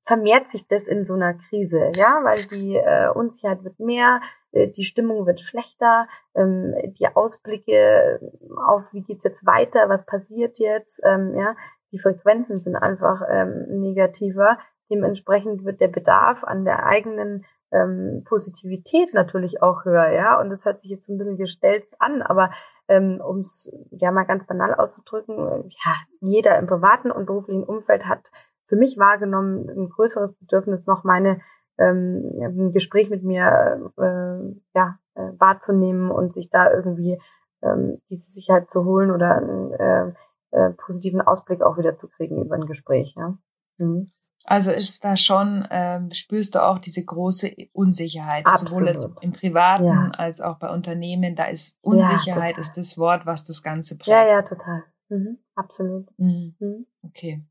vermehrt 0.05 0.49
sich 0.49 0.67
das 0.67 0.87
in 0.87 1.05
so 1.05 1.15
einer 1.15 1.35
Krise, 1.35 1.93
ja, 1.95 2.21
weil 2.25 2.43
die 2.47 2.77
äh, 2.77 3.09
Unsicherheit 3.09 3.63
wird 3.65 3.79
mehr, 3.79 4.21
äh, 4.51 4.69
die 4.69 4.85
Stimmung 4.85 5.27
wird 5.27 5.41
schlechter, 5.41 6.09
ähm, 6.35 6.75
die 6.99 7.07
Ausblicke 7.07 8.21
auf, 8.67 8.93
wie 8.93 9.03
geht's 9.03 9.25
jetzt 9.25 9.47
weiter, 9.47 9.89
was 9.89 10.05
passiert 10.05 10.59
jetzt, 10.59 11.01
ähm, 11.05 11.35
ja, 11.37 11.55
die 11.93 11.99
Frequenzen 11.99 12.59
sind 12.59 12.75
einfach 12.75 13.23
ähm, 13.31 13.67
negativer. 13.69 14.59
Dementsprechend 14.91 15.65
wird 15.65 15.81
der 15.81 15.89
Bedarf 15.89 16.43
an 16.43 16.65
der 16.65 16.85
eigenen 16.85 17.45
ähm, 17.71 18.25
Positivität 18.27 19.15
natürlich 19.15 19.63
auch 19.63 19.85
höher, 19.85 20.11
ja. 20.11 20.39
Und 20.41 20.51
das 20.51 20.65
hört 20.65 20.81
sich 20.81 20.91
jetzt 20.91 21.09
ein 21.09 21.19
bisschen 21.19 21.37
gestelzt 21.37 21.97
an, 21.99 22.23
aber 22.23 22.51
ähm, 22.89 23.21
um 23.25 23.39
es 23.39 23.71
ja 23.91 24.11
mal 24.11 24.25
ganz 24.25 24.47
banal 24.47 24.75
auszudrücken, 24.75 25.71
ja, 25.71 25.95
jeder 26.21 26.59
im 26.59 26.67
privaten 26.67 27.11
und 27.11 27.27
beruflichen 27.27 27.65
Umfeld 27.65 28.07
hat 28.07 28.31
für 28.73 28.79
mich 28.79 28.97
wahrgenommen 28.97 29.69
ein 29.69 29.91
größeres 29.91 30.33
Bedürfnis, 30.39 30.87
noch 30.87 31.05
meine 31.05 31.43
ähm, 31.79 32.33
ein 32.41 32.73
Gespräch 32.73 33.11
mit 33.11 33.23
mir 33.23 33.93
äh, 33.99 34.61
ja, 34.75 34.99
äh, 35.15 35.33
wahrzunehmen 35.39 36.11
und 36.11 36.33
sich 36.33 36.49
da 36.49 36.73
irgendwie 36.73 37.21
ähm, 37.63 37.99
diese 38.09 38.31
Sicherheit 38.31 38.71
zu 38.71 38.87
holen 38.87 39.11
oder 39.11 39.37
einen 39.37 39.73
äh, 39.75 40.13
äh, 40.53 40.71
positiven 40.71 41.21
Ausblick 41.21 41.61
auch 41.61 41.77
wieder 41.77 41.97
zu 41.97 42.09
kriegen 42.09 42.43
über 42.43 42.55
ein 42.55 42.65
Gespräch. 42.65 43.15
Ja. 43.15 43.37
Mhm. 43.77 44.11
Also 44.47 44.73
ist 44.73 45.05
da 45.05 45.17
schon, 45.17 45.69
ähm, 45.71 46.11
spürst 46.13 46.55
du 46.55 46.63
auch 46.63 46.79
diese 46.79 47.05
große 47.05 47.53
Unsicherheit, 47.75 48.47
Absolut. 48.47 48.73
sowohl 48.73 48.89
jetzt 48.89 49.13
im 49.21 49.33
Privaten 49.33 49.85
ja. 49.85 50.11
als 50.17 50.41
auch 50.41 50.59
bei 50.59 50.71
Unternehmen. 50.71 51.37
Da 51.37 51.45
ist 51.45 51.79
Unsicherheit 51.83 52.53
ja, 52.53 52.59
ist 52.59 52.79
das 52.79 52.97
Wort, 52.97 53.27
was 53.27 53.45
das 53.45 53.63
Ganze 53.63 53.97
prägt. 53.97 54.09
Ja, 54.09 54.27
ja, 54.27 54.41
total. 54.41 54.85
Mhm. 55.11 55.39
Absolut. 55.57 56.09
Mhm. 56.17 56.57
Mhm. 56.59 56.87
Okay 57.03 57.45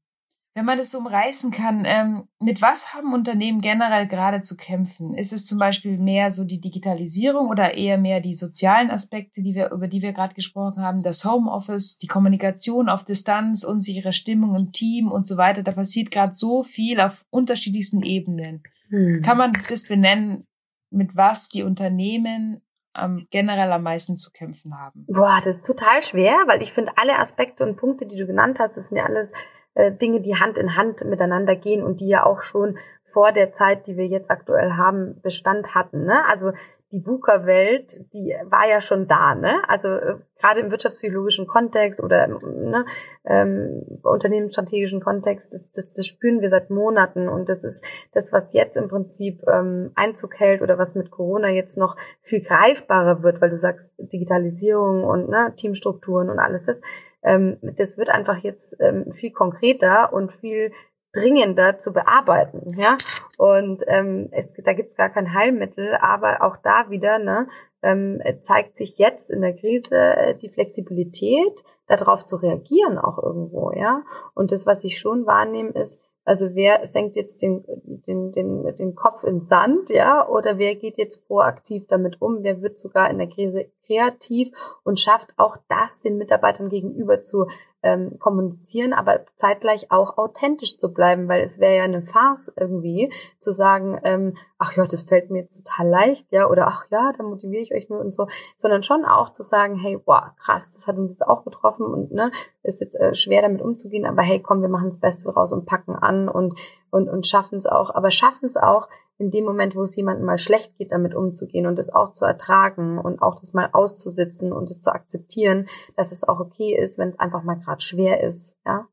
wenn 0.53 0.65
man 0.65 0.77
das 0.77 0.91
so 0.91 0.97
umreißen 0.97 1.51
kann, 1.51 1.83
ähm, 1.85 2.27
mit 2.39 2.61
was 2.61 2.93
haben 2.93 3.13
Unternehmen 3.13 3.61
generell 3.61 4.05
gerade 4.05 4.41
zu 4.41 4.57
kämpfen? 4.57 5.13
Ist 5.13 5.31
es 5.31 5.45
zum 5.45 5.57
Beispiel 5.57 5.97
mehr 5.97 6.29
so 6.29 6.43
die 6.43 6.59
Digitalisierung 6.59 7.47
oder 7.47 7.75
eher 7.75 7.97
mehr 7.97 8.19
die 8.19 8.33
sozialen 8.33 8.91
Aspekte, 8.91 9.41
die 9.41 9.55
wir, 9.55 9.71
über 9.71 9.87
die 9.87 10.01
wir 10.01 10.11
gerade 10.11 10.35
gesprochen 10.35 10.83
haben, 10.83 11.01
das 11.03 11.23
Homeoffice, 11.23 11.97
die 11.99 12.07
Kommunikation 12.07 12.89
auf 12.89 13.05
Distanz, 13.05 13.63
unsichere 13.63 14.11
Stimmung 14.11 14.55
im 14.57 14.71
Team 14.73 15.09
und 15.09 15.25
so 15.25 15.37
weiter? 15.37 15.63
Da 15.63 15.71
passiert 15.71 16.11
gerade 16.11 16.33
so 16.33 16.63
viel 16.63 16.99
auf 16.99 17.25
unterschiedlichsten 17.29 18.01
Ebenen. 18.01 18.61
Hm. 18.89 19.21
Kann 19.21 19.37
man 19.37 19.53
das 19.69 19.87
benennen, 19.87 20.43
mit 20.89 21.15
was 21.15 21.47
die 21.47 21.63
Unternehmen 21.63 22.61
ähm, 22.97 23.27
generell 23.29 23.71
am 23.71 23.83
meisten 23.83 24.17
zu 24.17 24.31
kämpfen 24.31 24.77
haben? 24.77 25.05
Boah, 25.07 25.37
das 25.37 25.57
ist 25.57 25.65
total 25.65 26.03
schwer, 26.03 26.35
weil 26.47 26.61
ich 26.61 26.73
finde, 26.73 26.91
alle 26.97 27.17
Aspekte 27.17 27.63
und 27.63 27.77
Punkte, 27.77 28.05
die 28.05 28.17
du 28.17 28.25
genannt 28.25 28.59
hast, 28.59 28.77
das 28.77 28.87
sind 28.87 28.97
ja 28.97 29.05
alles 29.05 29.31
äh, 29.73 29.91
Dinge, 29.91 30.21
die 30.21 30.35
Hand 30.35 30.57
in 30.57 30.75
Hand 30.75 31.03
miteinander 31.05 31.55
gehen 31.55 31.83
und 31.83 31.99
die 31.99 32.07
ja 32.07 32.25
auch 32.25 32.41
schon 32.41 32.77
vor 33.03 33.31
der 33.31 33.53
Zeit, 33.53 33.87
die 33.87 33.97
wir 33.97 34.07
jetzt 34.07 34.29
aktuell 34.29 34.73
haben, 34.73 35.21
Bestand 35.21 35.75
hatten. 35.75 36.05
Ne? 36.05 36.25
Also 36.27 36.51
die 36.91 37.05
VUCA-Welt, 37.05 38.13
die 38.13 38.35
war 38.49 38.67
ja 38.67 38.81
schon 38.81 39.07
da, 39.07 39.35
ne? 39.35 39.61
Also 39.67 39.87
äh, 39.87 40.15
gerade 40.39 40.59
im 40.59 40.71
wirtschaftspsychologischen 40.71 41.47
Kontext 41.47 42.03
oder 42.03 42.27
ne, 42.27 42.85
ähm, 43.25 43.83
unternehmensstrategischen 44.03 44.99
Kontext, 44.99 45.53
das, 45.53 45.69
das, 45.71 45.93
das 45.93 46.07
spüren 46.07 46.41
wir 46.41 46.49
seit 46.49 46.69
Monaten 46.69 47.29
und 47.29 47.47
das 47.47 47.63
ist 47.63 47.83
das, 48.13 48.33
was 48.33 48.53
jetzt 48.53 48.75
im 48.75 48.89
Prinzip 48.89 49.41
ähm, 49.47 49.91
Einzug 49.95 50.39
hält 50.39 50.61
oder 50.61 50.77
was 50.77 50.95
mit 50.95 51.11
Corona 51.11 51.49
jetzt 51.49 51.77
noch 51.77 51.95
viel 52.21 52.41
greifbarer 52.41 53.23
wird, 53.23 53.39
weil 53.39 53.51
du 53.51 53.57
sagst 53.57 53.91
Digitalisierung 53.97 55.03
und 55.03 55.29
ne, 55.29 55.53
Teamstrukturen 55.55 56.29
und 56.29 56.39
alles 56.39 56.63
das 56.63 56.81
ähm, 57.23 57.57
das 57.61 57.97
wird 57.97 58.09
einfach 58.09 58.37
jetzt 58.37 58.75
ähm, 58.79 59.11
viel 59.11 59.31
konkreter 59.31 60.11
und 60.11 60.31
viel 60.31 60.71
dringender 61.13 61.77
zu 61.77 61.91
bearbeiten, 61.91 62.73
ja. 62.77 62.97
Und 63.37 63.83
ähm, 63.87 64.29
es, 64.31 64.53
da 64.53 64.73
gibt's 64.73 64.95
gar 64.95 65.09
kein 65.09 65.33
Heilmittel, 65.33 65.95
aber 65.99 66.41
auch 66.41 66.57
da 66.57 66.89
wieder 66.89 67.19
ne, 67.19 67.47
ähm, 67.81 68.21
zeigt 68.39 68.75
sich 68.77 68.97
jetzt 68.97 69.31
in 69.31 69.41
der 69.41 69.53
Krise 69.53 69.95
äh, 69.95 70.37
die 70.37 70.49
Flexibilität, 70.49 71.63
darauf 71.87 72.23
zu 72.23 72.37
reagieren 72.37 72.97
auch 72.97 73.21
irgendwo, 73.21 73.71
ja. 73.71 74.03
Und 74.33 74.51
das, 74.51 74.65
was 74.65 74.83
ich 74.83 74.97
schon 74.99 75.25
wahrnehme, 75.25 75.71
ist, 75.71 76.01
also 76.23 76.53
wer 76.53 76.85
senkt 76.85 77.15
jetzt 77.15 77.41
den, 77.41 77.65
den, 78.07 78.31
den, 78.31 78.75
den 78.77 78.95
Kopf 78.95 79.23
ins 79.23 79.47
Sand, 79.47 79.89
ja, 79.89 80.27
oder 80.27 80.57
wer 80.57 80.75
geht 80.75 80.97
jetzt 80.97 81.27
proaktiv 81.27 81.87
damit 81.87 82.21
um? 82.21 82.43
Wer 82.43 82.61
wird 82.61 82.77
sogar 82.77 83.09
in 83.09 83.17
der 83.17 83.27
Krise 83.27 83.65
kreativ 83.91 84.51
und 84.83 84.99
schafft 84.99 85.33
auch 85.37 85.57
das 85.67 85.99
den 85.99 86.17
Mitarbeitern 86.17 86.69
gegenüber 86.69 87.21
zu 87.21 87.47
ähm, 87.83 88.19
kommunizieren, 88.19 88.93
aber 88.93 89.25
zeitgleich 89.35 89.91
auch 89.91 90.17
authentisch 90.17 90.77
zu 90.77 90.93
bleiben, 90.93 91.27
weil 91.27 91.41
es 91.41 91.59
wäre 91.59 91.77
ja 91.77 91.83
eine 91.83 92.03
Farce 92.03 92.51
irgendwie 92.55 93.11
zu 93.39 93.51
sagen, 93.53 93.99
ähm, 94.03 94.37
ach 94.59 94.77
ja, 94.77 94.85
das 94.85 95.03
fällt 95.03 95.31
mir 95.31 95.41
jetzt 95.41 95.65
total 95.65 95.89
leicht, 95.89 96.27
ja, 96.29 96.47
oder 96.47 96.67
ach 96.67 96.85
ja, 96.91 97.11
da 97.17 97.23
motiviere 97.23 97.63
ich 97.63 97.73
euch 97.73 97.89
nur 97.89 97.99
und 97.99 98.13
so, 98.13 98.27
sondern 98.55 98.83
schon 98.83 99.03
auch 99.03 99.31
zu 99.31 99.41
sagen, 99.41 99.75
hey, 99.75 99.99
wow, 100.05 100.25
krass, 100.37 100.69
das 100.71 100.85
hat 100.85 100.97
uns 100.97 101.13
jetzt 101.13 101.25
auch 101.25 101.43
getroffen 101.43 101.85
und 101.85 102.11
ne, 102.11 102.31
ist 102.61 102.81
jetzt 102.81 102.95
äh, 102.95 103.15
schwer 103.15 103.41
damit 103.41 103.61
umzugehen, 103.61 104.05
aber 104.05 104.21
hey, 104.21 104.39
komm, 104.39 104.61
wir 104.61 104.69
machen 104.69 104.89
das 104.89 104.99
Beste 104.99 105.31
draus 105.31 105.51
und 105.51 105.65
packen 105.65 105.95
an 105.95 106.29
und 106.29 106.53
und 106.91 107.09
und 107.09 107.25
schaffen 107.25 107.57
es 107.57 107.67
auch, 107.67 107.95
aber 107.95 108.11
schaffen 108.11 108.45
es 108.45 108.57
auch 108.57 108.89
in 109.21 109.29
dem 109.29 109.45
Moment, 109.45 109.75
wo 109.75 109.83
es 109.83 109.95
jemandem 109.95 110.25
mal 110.25 110.39
schlecht 110.39 110.75
geht, 110.77 110.91
damit 110.91 111.13
umzugehen 111.13 111.67
und 111.67 111.77
es 111.77 111.93
auch 111.93 112.11
zu 112.11 112.25
ertragen 112.25 112.97
und 112.97 113.21
auch 113.21 113.39
das 113.39 113.53
mal 113.53 113.69
auszusitzen 113.71 114.51
und 114.51 114.69
es 114.69 114.79
zu 114.79 114.91
akzeptieren, 114.91 115.67
dass 115.95 116.11
es 116.11 116.23
auch 116.23 116.39
okay 116.39 116.75
ist, 116.75 116.97
wenn 116.97 117.09
es 117.09 117.19
einfach 117.19 117.43
mal 117.43 117.59
gerade 117.59 117.81
schwer 117.81 118.21
ist, 118.21 118.55
ja. 118.65 118.87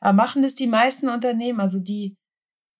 Aber 0.00 0.12
machen 0.12 0.42
das 0.42 0.54
die 0.54 0.66
meisten 0.66 1.08
Unternehmen, 1.08 1.60
also 1.60 1.78
die 1.80 2.16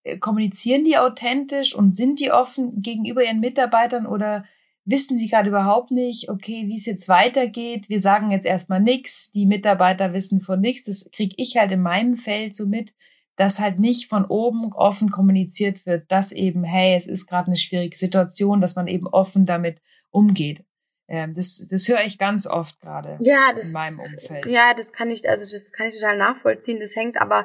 äh, 0.04 0.18
kommunizieren 0.18 0.84
die 0.84 0.98
authentisch 0.98 1.74
und 1.74 1.94
sind 1.94 2.20
die 2.20 2.30
offen 2.30 2.80
gegenüber 2.80 3.24
ihren 3.24 3.40
Mitarbeitern 3.40 4.06
oder 4.06 4.44
wissen 4.84 5.16
sie 5.16 5.28
gerade 5.28 5.48
überhaupt 5.48 5.90
nicht, 5.90 6.28
okay, 6.28 6.64
wie 6.66 6.76
es 6.76 6.86
jetzt 6.86 7.08
weitergeht. 7.08 7.88
Wir 7.88 8.00
sagen 8.00 8.30
jetzt 8.30 8.46
erstmal 8.46 8.80
nichts, 8.80 9.30
die 9.32 9.46
Mitarbeiter 9.46 10.12
wissen 10.12 10.40
von 10.40 10.60
nichts. 10.60 10.84
Das 10.84 11.10
kriege 11.10 11.34
ich 11.38 11.56
halt 11.56 11.72
in 11.72 11.82
meinem 11.82 12.16
Feld 12.16 12.54
so 12.54 12.66
mit 12.66 12.94
dass 13.36 13.58
halt 13.58 13.78
nicht 13.78 14.08
von 14.08 14.24
oben 14.24 14.72
offen 14.72 15.10
kommuniziert 15.10 15.86
wird, 15.86 16.10
dass 16.10 16.32
eben, 16.32 16.64
hey, 16.64 16.94
es 16.94 17.06
ist 17.06 17.26
gerade 17.26 17.48
eine 17.48 17.56
schwierige 17.56 17.96
Situation, 17.96 18.60
dass 18.60 18.76
man 18.76 18.86
eben 18.86 19.06
offen 19.06 19.46
damit 19.46 19.80
umgeht. 20.10 20.64
Ähm, 21.08 21.32
das, 21.34 21.66
das 21.70 21.88
höre 21.88 22.04
ich 22.04 22.18
ganz 22.18 22.46
oft 22.46 22.80
gerade 22.80 23.18
ja, 23.20 23.50
in 23.50 23.72
meinem 23.72 23.98
Umfeld. 23.98 24.46
Ja, 24.46 24.72
das 24.74 24.92
kann 24.92 25.10
ich, 25.10 25.28
also 25.28 25.44
das 25.44 25.72
kann 25.72 25.88
ich 25.88 25.94
total 25.94 26.16
nachvollziehen. 26.16 26.80
Das 26.80 26.96
hängt 26.96 27.20
aber 27.20 27.44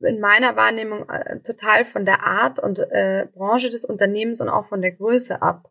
in 0.00 0.20
meiner 0.20 0.56
Wahrnehmung 0.56 1.08
äh, 1.08 1.40
total 1.40 1.84
von 1.84 2.04
der 2.04 2.26
Art 2.26 2.58
und 2.58 2.78
äh, 2.78 3.26
Branche 3.32 3.70
des 3.70 3.84
Unternehmens 3.84 4.40
und 4.40 4.50
auch 4.50 4.66
von 4.66 4.82
der 4.82 4.92
Größe 4.92 5.40
ab 5.40 5.70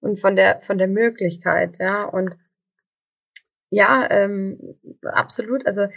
und 0.00 0.20
von 0.20 0.34
der 0.34 0.60
von 0.62 0.78
der 0.78 0.88
Möglichkeit, 0.88 1.76
ja 1.78 2.02
und 2.04 2.36
ja, 3.70 4.08
ähm, 4.10 4.78
absolut. 5.02 5.66
Also 5.66 5.88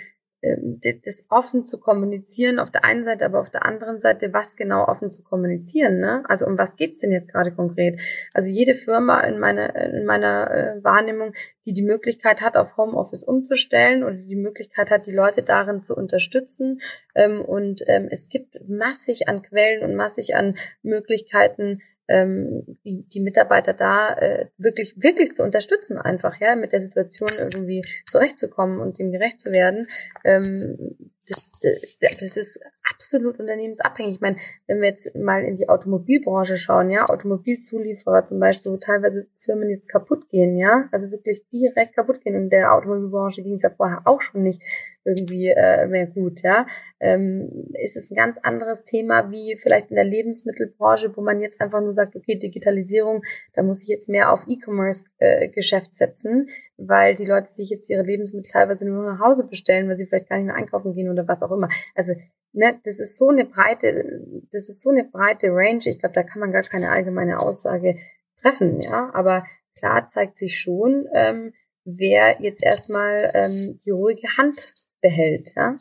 das 0.42 1.26
offen 1.30 1.66
zu 1.66 1.80
kommunizieren 1.80 2.60
auf 2.60 2.72
der 2.72 2.86
einen 2.86 3.04
Seite, 3.04 3.26
aber 3.26 3.42
auf 3.42 3.50
der 3.50 3.66
anderen 3.66 4.00
Seite, 4.00 4.32
was 4.32 4.56
genau 4.56 4.86
offen 4.88 5.12
zu 5.12 5.22
kommunizieren. 5.22 6.00
Ne? 6.00 6.24
Also 6.30 6.46
um 6.46 6.58
was 6.58 6.78
geht's 6.78 7.00
denn 7.00 7.12
jetzt 7.12 7.32
gerade 7.32 7.52
konkret? 7.52 8.00
Also 8.34 8.50
jede 8.50 8.76
Firma 8.76 9.20
in 9.22 9.38
meiner, 9.38 9.76
in 9.76 10.06
meiner 10.06 10.52
äh, 10.52 10.84
Wahrnehmung, 10.84 11.34
die 11.66 11.74
die 11.74 11.84
Möglichkeit 11.84 12.42
hat, 12.42 12.56
auf 12.56 12.78
Homeoffice 12.78 13.24
umzustellen 13.24 14.04
oder 14.04 14.16
die 14.16 14.38
Möglichkeit 14.38 14.90
hat, 14.90 15.08
die 15.08 15.12
Leute 15.12 15.44
darin 15.44 15.84
zu 15.84 15.94
unterstützen. 15.96 16.80
Ähm, 17.16 17.42
und 17.42 17.84
ähm, 17.88 18.08
es 18.10 18.30
gibt 18.30 18.58
massig 18.68 19.28
an 19.28 19.42
Quellen 19.42 19.84
und 19.84 19.96
massig 19.96 20.36
an 20.36 20.56
Möglichkeiten, 20.84 21.82
ähm, 22.10 22.78
die, 22.84 23.04
die 23.08 23.22
Mitarbeiter 23.22 23.74
da 23.74 24.14
äh, 24.16 24.48
wirklich, 24.58 24.96
wirklich 24.98 25.34
zu 25.34 25.44
unterstützen, 25.44 25.98
einfach, 25.98 26.40
ja, 26.40 26.56
mit 26.56 26.74
der 26.74 26.80
Situation 26.80 27.30
irgendwie 27.38 27.82
zurechtzukommen 28.06 28.80
und 28.80 29.00
dem 29.00 29.12
gerecht 29.12 29.40
zu 29.40 29.52
werden. 29.52 29.88
Ähm, 30.26 30.98
das, 31.28 31.52
das, 31.62 32.00
das 32.20 32.38
ist 32.38 32.60
absolut 32.92 33.40
unternehmensabhängig. 33.40 34.16
Ich 34.16 34.22
meine, 34.22 34.38
wenn 34.68 34.82
wir 34.82 34.90
jetzt 34.90 35.16
mal 35.16 35.44
in 35.44 35.56
die 35.56 35.70
Automobilbranche 35.70 36.58
schauen, 36.58 36.90
ja, 36.90 37.08
Automobilzulieferer 37.08 38.26
zum 38.26 38.40
Beispiel, 38.40 38.72
wo 38.72 38.78
teilweise 38.78 39.28
Firmen 39.38 39.70
jetzt 39.70 39.88
kaputt 39.88 40.30
gehen, 40.30 40.58
ja, 40.58 40.88
also 40.92 41.12
wirklich 41.12 41.44
direkt 41.50 41.96
kaputt 41.96 42.22
gehen. 42.22 42.36
Und 42.36 42.50
der 42.50 42.74
Automobilbranche 42.74 43.42
ging 43.42 43.54
es 43.54 43.62
ja 43.62 43.70
vorher 43.70 44.02
auch 44.06 44.22
schon 44.22 44.44
nicht 44.44 44.62
irgendwie 45.06 45.48
äh, 45.48 45.88
mehr 45.88 46.08
gut, 46.08 46.42
ja. 46.44 46.68
Ähm, 47.00 47.68
ist 47.82 47.96
es 47.96 48.12
ein 48.12 48.16
ganz 48.16 48.38
anderes 48.38 48.84
Thema 48.84 49.32
wie 49.32 49.58
vielleicht 49.58 49.90
in 49.90 49.96
der 49.96 50.06
Lebensmittelbranche, 50.06 51.16
wo 51.16 51.22
man 51.22 51.42
jetzt 51.42 51.62
einfach 51.62 51.82
nur 51.82 51.94
sagt, 51.94 52.16
okay, 52.16 52.36
Digitalisierung, 52.36 53.24
da 53.54 53.64
muss 53.64 53.84
ich 53.84 53.90
jetzt 53.90 54.10
mehr 54.10 54.32
auf 54.32 54.46
E-Commerce-Geschäft 54.48 55.92
äh, 55.92 55.96
setzen, 55.96 56.50
weil 56.78 57.16
die 57.16 57.26
Leute 57.26 57.50
sich 57.50 57.70
jetzt 57.70 57.90
ihre 57.90 58.04
Lebensmittel 58.04 58.52
teilweise 58.52 58.86
nur 58.88 59.04
nach 59.04 59.20
Hause 59.20 59.48
bestellen, 59.48 59.88
weil 59.88 59.96
sie 59.96 60.06
vielleicht 60.06 60.30
gar 60.30 60.38
nicht 60.38 60.48
mehr 60.48 60.56
einkaufen 60.56 60.94
gehen 60.94 61.10
oder 61.10 61.28
was 61.28 61.44
auch 61.44 61.52
immer. 61.52 61.70
Also 61.96 62.14
ne, 62.54 62.80
das 62.84 63.00
ist 63.00 63.18
so 63.18 63.30
eine 63.30 63.46
breite, 63.46 64.24
das 64.52 64.70
ist 64.70 64.82
so 64.82 64.90
eine 64.90 65.04
breite 65.04 65.48
Range. 65.48 65.82
Ich 65.86 66.00
glaube, 66.00 66.16
da 66.16 66.24
kann 66.24 66.40
man 66.40 66.52
gar 66.52 66.64
keine 66.64 66.90
allgemeine 66.90 67.40
Aussage 67.40 67.98
treffen, 68.42 68.82
ja. 68.82 69.12
Aber 69.14 69.46
klar 69.78 70.08
zeigt 70.08 70.38
sich 70.38 70.60
schon, 70.60 71.08
ähm, 71.14 71.54
wer 71.86 72.42
jetzt 72.42 72.64
erstmal 72.64 73.32
ähm, 73.34 73.80
die 73.86 73.92
ruhige 73.92 74.28
Hand 74.38 74.74
behält, 75.02 75.54
ja. 75.56 75.76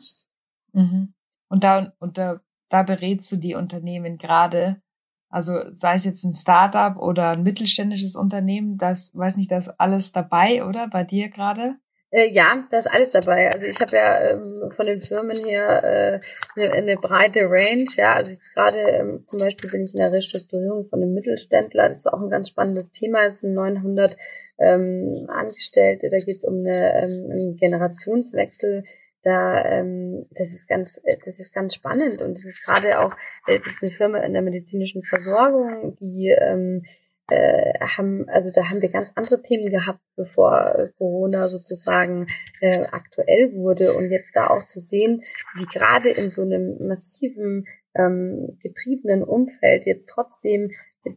Mhm. 0.73 1.13
Und 1.49 1.63
da 1.63 1.93
und 1.99 2.17
da, 2.17 2.41
da 2.69 2.83
berätst 2.83 3.31
du 3.31 3.37
die 3.37 3.55
Unternehmen 3.55 4.17
gerade, 4.17 4.81
also 5.29 5.53
sei 5.71 5.95
es 5.95 6.05
jetzt 6.05 6.23
ein 6.23 6.33
Startup 6.33 6.95
oder 6.97 7.31
ein 7.31 7.43
mittelständisches 7.43 8.15
Unternehmen, 8.15 8.77
das 8.77 9.15
weiß 9.15 9.37
nicht, 9.37 9.51
das 9.51 9.69
alles 9.79 10.11
dabei, 10.11 10.63
oder 10.63 10.87
bei 10.87 11.03
dir 11.03 11.29
gerade? 11.29 11.75
Äh, 12.11 12.31
ja, 12.31 12.67
da 12.71 12.79
ist 12.79 12.87
alles 12.87 13.11
dabei. 13.11 13.51
Also 13.51 13.67
ich 13.67 13.79
habe 13.79 13.95
ja 13.95 14.31
ähm, 14.31 14.71
von 14.75 14.85
den 14.87 14.99
Firmen 14.99 15.45
her 15.45 15.83
äh, 15.83 16.59
eine, 16.59 16.73
eine 16.73 16.95
breite 16.95 17.41
Range. 17.41 17.85
Ja, 17.95 18.13
also 18.13 18.33
jetzt 18.33 18.53
gerade 18.55 18.79
ähm, 18.79 19.23
zum 19.27 19.39
Beispiel 19.39 19.69
bin 19.69 19.81
ich 19.81 19.93
in 19.93 19.99
der 19.99 20.11
Restrukturierung 20.11 20.85
von 20.85 21.01
einem 21.01 21.13
Mittelständler. 21.13 21.89
Das 21.89 21.99
ist 21.99 22.11
auch 22.11 22.21
ein 22.21 22.29
ganz 22.29 22.49
spannendes 22.49 22.89
Thema. 22.89 23.25
Es 23.25 23.41
sind 23.41 23.53
900 23.53 24.17
ähm, 24.57 25.27
Angestellte. 25.29 26.09
Da 26.09 26.19
geht 26.19 26.37
es 26.37 26.43
um 26.43 26.59
eine, 26.59 27.03
ähm, 27.03 27.31
einen 27.31 27.55
Generationswechsel 27.57 28.83
da 29.21 29.65
ähm, 29.65 30.27
das 30.31 30.49
ist 30.53 30.67
ganz 30.67 31.01
äh, 31.03 31.17
das 31.23 31.39
ist 31.39 31.53
ganz 31.53 31.75
spannend 31.75 32.21
und 32.21 32.37
das 32.37 32.45
ist 32.45 32.63
gerade 32.63 32.99
auch 32.99 33.13
äh, 33.47 33.57
das 33.57 33.67
ist 33.67 33.83
eine 33.83 33.91
Firma 33.91 34.19
in 34.19 34.31
der 34.31 34.41
medizinischen 34.41 35.03
Versorgung 35.03 35.97
die 35.99 36.29
ähm, 36.29 36.83
äh, 37.29 37.73
haben 37.79 38.27
also 38.29 38.51
da 38.51 38.69
haben 38.69 38.81
wir 38.81 38.89
ganz 38.89 39.11
andere 39.15 39.41
Themen 39.41 39.69
gehabt 39.69 40.01
bevor 40.15 40.89
Corona 40.97 41.47
sozusagen 41.47 42.27
äh, 42.61 42.83
aktuell 42.91 43.53
wurde 43.53 43.93
und 43.93 44.09
jetzt 44.09 44.35
da 44.35 44.47
auch 44.47 44.65
zu 44.67 44.79
sehen 44.79 45.23
wie 45.55 45.65
gerade 45.65 46.09
in 46.09 46.31
so 46.31 46.41
einem 46.41 46.87
massiven 46.87 47.65
ähm, 47.95 48.57
getriebenen 48.61 49.23
Umfeld 49.23 49.85
jetzt 49.85 50.09
trotzdem 50.09 50.69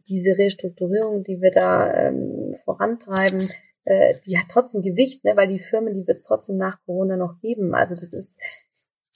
diese 0.07 0.37
Restrukturierung 0.37 1.23
die 1.23 1.41
wir 1.41 1.51
da 1.51 1.93
ähm, 1.93 2.55
vorantreiben 2.63 3.49
äh, 3.85 4.15
die 4.25 4.37
hat 4.37 4.45
trotzdem 4.49 4.81
Gewicht, 4.81 5.23
ne, 5.25 5.35
weil 5.35 5.47
die 5.47 5.59
Firmen, 5.59 5.93
die 5.93 6.07
wird 6.07 6.17
es 6.17 6.23
trotzdem 6.23 6.57
nach 6.57 6.81
Corona 6.85 7.17
noch 7.17 7.39
geben. 7.41 7.75
Also 7.75 7.95
das 7.95 8.13
ist, 8.13 8.37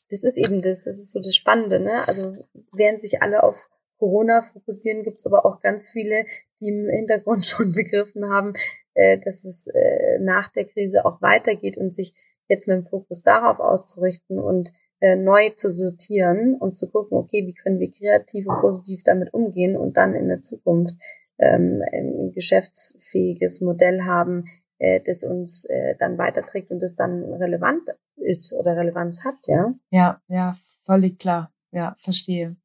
das 0.09 0.23
ist 0.23 0.37
eben 0.37 0.61
das, 0.61 0.83
das 0.83 0.95
ist 0.95 1.11
so 1.11 1.19
das 1.19 1.35
Spannende, 1.35 1.79
ne? 1.79 2.07
Also 2.07 2.33
während 2.73 3.01
sich 3.01 3.21
alle 3.21 3.43
auf 3.43 3.69
Corona 3.97 4.41
fokussieren, 4.41 5.03
gibt's 5.03 5.25
aber 5.25 5.45
auch 5.45 5.61
ganz 5.61 5.89
viele, 5.89 6.25
die 6.59 6.69
im 6.69 6.89
Hintergrund 6.89 7.45
schon 7.45 7.73
begriffen 7.73 8.29
haben, 8.29 8.53
äh, 8.93 9.19
dass 9.19 9.43
es 9.43 9.67
äh, 9.67 10.19
nach 10.19 10.51
der 10.51 10.65
Krise 10.65 11.05
auch 11.05 11.21
weitergeht 11.21 11.77
und 11.77 11.93
sich 11.93 12.13
jetzt 12.47 12.67
mit 12.67 12.77
dem 12.77 12.83
Fokus 12.83 13.21
darauf 13.21 13.59
auszurichten 13.59 14.39
und 14.39 14.71
äh, 14.99 15.15
neu 15.15 15.49
zu 15.51 15.69
sortieren 15.69 16.55
und 16.55 16.75
zu 16.75 16.89
gucken, 16.89 17.17
okay, 17.17 17.45
wie 17.45 17.53
können 17.53 17.79
wir 17.79 17.91
kreativ 17.91 18.47
und 18.47 18.59
positiv 18.59 19.03
damit 19.03 19.33
umgehen 19.33 19.77
und 19.77 19.97
dann 19.97 20.15
in 20.15 20.27
der 20.27 20.41
Zukunft 20.41 20.95
ähm, 21.37 21.83
ein 21.91 22.31
geschäftsfähiges 22.33 23.61
Modell 23.61 24.03
haben, 24.03 24.45
das 24.79 25.23
uns 25.23 25.67
dann 25.97 26.19
weiterträgt 26.19 26.69
und 26.69 26.79
das 26.83 26.93
dann 26.93 27.23
relevant 27.33 27.81
ist 28.17 28.53
oder 28.53 28.77
Relevanz 28.77 29.25
hat, 29.25 29.33
ja? 29.47 29.73
Ja, 29.89 30.21
ja, 30.27 30.55
völlig 30.85 31.17
klar. 31.17 31.51
Ja, 31.71 31.95
verstehe. 31.97 32.55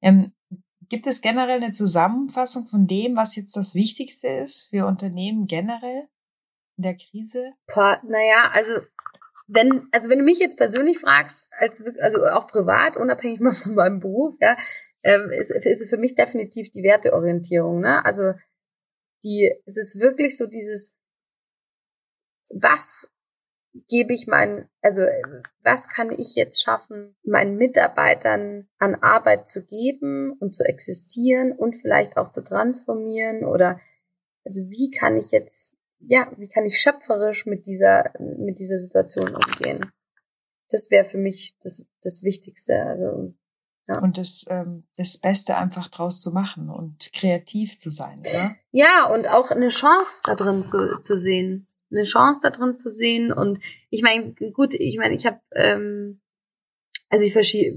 Ähm, 0.00 0.32
gibt 0.88 1.06
es 1.06 1.20
generell 1.20 1.62
eine 1.62 1.72
Zusammenfassung 1.72 2.66
von 2.66 2.86
dem, 2.86 3.16
was 3.16 3.36
jetzt 3.36 3.56
das 3.56 3.74
Wichtigste 3.74 4.28
ist 4.28 4.68
für 4.70 4.86
Unternehmen 4.86 5.46
generell 5.46 6.08
in 6.76 6.82
der 6.82 6.96
Krise? 6.96 7.52
Boah, 7.66 8.00
naja, 8.04 8.50
also 8.52 8.74
wenn, 9.48 9.88
also 9.92 10.10
wenn 10.10 10.18
du 10.18 10.24
mich 10.24 10.38
jetzt 10.38 10.56
persönlich 10.56 10.98
fragst, 10.98 11.46
als 11.50 11.82
also 12.00 12.26
auch 12.26 12.46
privat, 12.46 12.96
unabhängig 12.96 13.40
mal 13.40 13.54
von 13.54 13.74
meinem 13.74 14.00
Beruf, 14.00 14.36
ja, 14.40 14.56
ähm, 15.02 15.30
ist, 15.30 15.50
ist 15.50 15.88
für 15.88 15.96
mich 15.96 16.14
definitiv 16.14 16.70
die 16.70 16.82
Werteorientierung. 16.82 17.80
Ne? 17.80 18.04
Also 18.04 18.34
die, 19.24 19.52
es 19.64 19.76
ist 19.76 19.98
wirklich 20.00 20.36
so 20.36 20.46
dieses, 20.46 20.92
was 22.50 23.10
gebe 23.88 24.14
ich 24.14 24.26
meinen, 24.26 24.68
also 24.82 25.02
was 25.62 25.88
kann 25.88 26.10
ich 26.10 26.34
jetzt 26.34 26.62
schaffen, 26.62 27.16
meinen 27.22 27.56
Mitarbeitern 27.56 28.68
an 28.78 28.94
Arbeit 28.96 29.48
zu 29.48 29.64
geben 29.64 30.32
und 30.40 30.54
zu 30.54 30.64
existieren 30.64 31.52
und 31.52 31.76
vielleicht 31.76 32.16
auch 32.16 32.30
zu 32.30 32.42
transformieren 32.42 33.44
oder 33.44 33.80
also 34.44 34.62
wie 34.70 34.90
kann 34.90 35.16
ich 35.16 35.30
jetzt, 35.30 35.74
ja, 36.00 36.32
wie 36.38 36.48
kann 36.48 36.64
ich 36.64 36.80
schöpferisch 36.80 37.44
mit 37.46 37.66
dieser, 37.66 38.12
mit 38.18 38.58
dieser 38.58 38.78
Situation 38.78 39.34
umgehen? 39.34 39.92
Das 40.70 40.90
wäre 40.90 41.04
für 41.04 41.18
mich 41.18 41.56
das, 41.62 41.84
das 42.02 42.22
Wichtigste. 42.22 42.82
Also 42.82 43.34
ja. 43.88 44.00
Und 44.00 44.18
das, 44.18 44.44
ähm, 44.48 44.84
das 44.96 45.18
Beste 45.18 45.56
einfach 45.56 45.88
draus 45.88 46.20
zu 46.20 46.30
machen 46.30 46.68
und 46.68 47.10
kreativ 47.14 47.78
zu 47.78 47.90
sein, 47.90 48.20
oder? 48.20 48.54
Ja, 48.70 49.06
und 49.06 49.26
auch 49.26 49.50
eine 49.50 49.68
Chance 49.68 50.20
da 50.24 50.34
drin 50.34 50.66
zu, 50.66 51.00
zu 51.00 51.18
sehen. 51.18 51.67
Eine 51.90 52.04
Chance 52.04 52.40
da 52.42 52.50
drin 52.50 52.76
zu 52.76 52.90
sehen. 52.90 53.32
Und 53.32 53.58
ich 53.90 54.02
meine, 54.02 54.34
gut, 54.52 54.74
ich 54.74 54.98
meine, 54.98 55.14
ich 55.14 55.26
habe, 55.26 55.40
ähm, 55.54 56.20
also 57.08 57.24
ich 57.24 57.32
verstehe, 57.32 57.72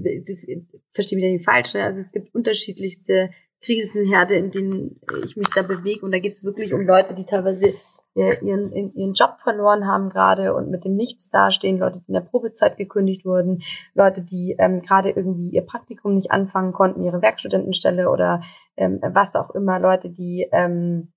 verstehe 0.92 1.16
mich 1.16 1.24
da 1.24 1.32
nicht 1.32 1.44
falsch, 1.44 1.74
ne? 1.74 1.84
Also 1.84 2.00
es 2.00 2.12
gibt 2.12 2.34
unterschiedlichste 2.34 3.30
Krisenherde, 3.62 4.34
in 4.34 4.50
denen 4.50 5.00
ich 5.24 5.36
mich 5.36 5.48
da 5.54 5.62
bewege. 5.62 6.04
Und 6.04 6.12
da 6.12 6.18
geht 6.18 6.32
es 6.32 6.44
wirklich 6.44 6.74
um 6.74 6.82
Leute, 6.82 7.14
die 7.14 7.24
teilweise 7.24 7.72
ihren, 8.14 8.92
ihren 8.94 9.14
Job 9.14 9.36
verloren 9.38 9.86
haben 9.86 10.10
gerade 10.10 10.54
und 10.54 10.70
mit 10.70 10.84
dem 10.84 10.96
Nichts 10.96 11.30
dastehen, 11.30 11.78
Leute, 11.78 12.00
die 12.00 12.08
in 12.08 12.14
der 12.14 12.20
Probezeit 12.20 12.76
gekündigt 12.76 13.24
wurden, 13.24 13.62
Leute, 13.94 14.22
die 14.22 14.54
ähm, 14.58 14.82
gerade 14.82 15.10
irgendwie 15.10 15.48
ihr 15.48 15.62
Praktikum 15.62 16.14
nicht 16.14 16.30
anfangen 16.30 16.72
konnten, 16.72 17.02
ihre 17.02 17.22
Werkstudentenstelle 17.22 18.10
oder 18.10 18.42
ähm, 18.76 19.00
was 19.02 19.34
auch 19.34 19.50
immer, 19.54 19.78
Leute, 19.78 20.10
die 20.10 20.46
ähm, 20.52 21.12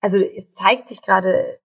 also 0.00 0.18
es 0.18 0.52
zeigt 0.52 0.86
sich 0.86 1.02
gerade 1.02 1.58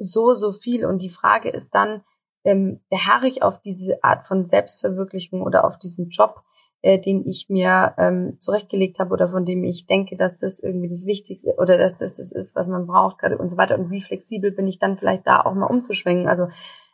so, 0.00 0.34
so 0.34 0.52
viel 0.52 0.84
und 0.84 1.02
die 1.02 1.10
Frage 1.10 1.50
ist 1.50 1.74
dann, 1.74 2.02
ähm, 2.44 2.80
beharre 2.88 3.28
ich 3.28 3.42
auf 3.42 3.60
diese 3.60 4.02
Art 4.02 4.24
von 4.24 4.46
Selbstverwirklichung 4.46 5.42
oder 5.42 5.64
auf 5.64 5.78
diesen 5.78 6.08
Job, 6.08 6.42
äh, 6.80 6.98
den 6.98 7.26
ich 7.26 7.50
mir 7.50 7.94
ähm, 7.98 8.38
zurechtgelegt 8.40 8.98
habe 8.98 9.12
oder 9.12 9.28
von 9.28 9.44
dem 9.44 9.62
ich 9.62 9.86
denke, 9.86 10.16
dass 10.16 10.36
das 10.36 10.58
irgendwie 10.58 10.88
das 10.88 11.04
Wichtigste 11.04 11.54
oder 11.58 11.76
dass 11.76 11.96
das 11.96 12.16
das 12.16 12.32
ist, 12.32 12.56
was 12.56 12.68
man 12.68 12.86
braucht 12.86 13.18
gerade 13.18 13.36
und 13.36 13.50
so 13.50 13.58
weiter. 13.58 13.78
Und 13.78 13.90
wie 13.90 14.00
flexibel 14.00 14.50
bin 14.50 14.66
ich 14.66 14.78
dann 14.78 14.96
vielleicht 14.96 15.26
da 15.26 15.42
auch 15.42 15.54
mal 15.54 15.66
umzuschwenken? 15.66 16.28
Also 16.28 16.48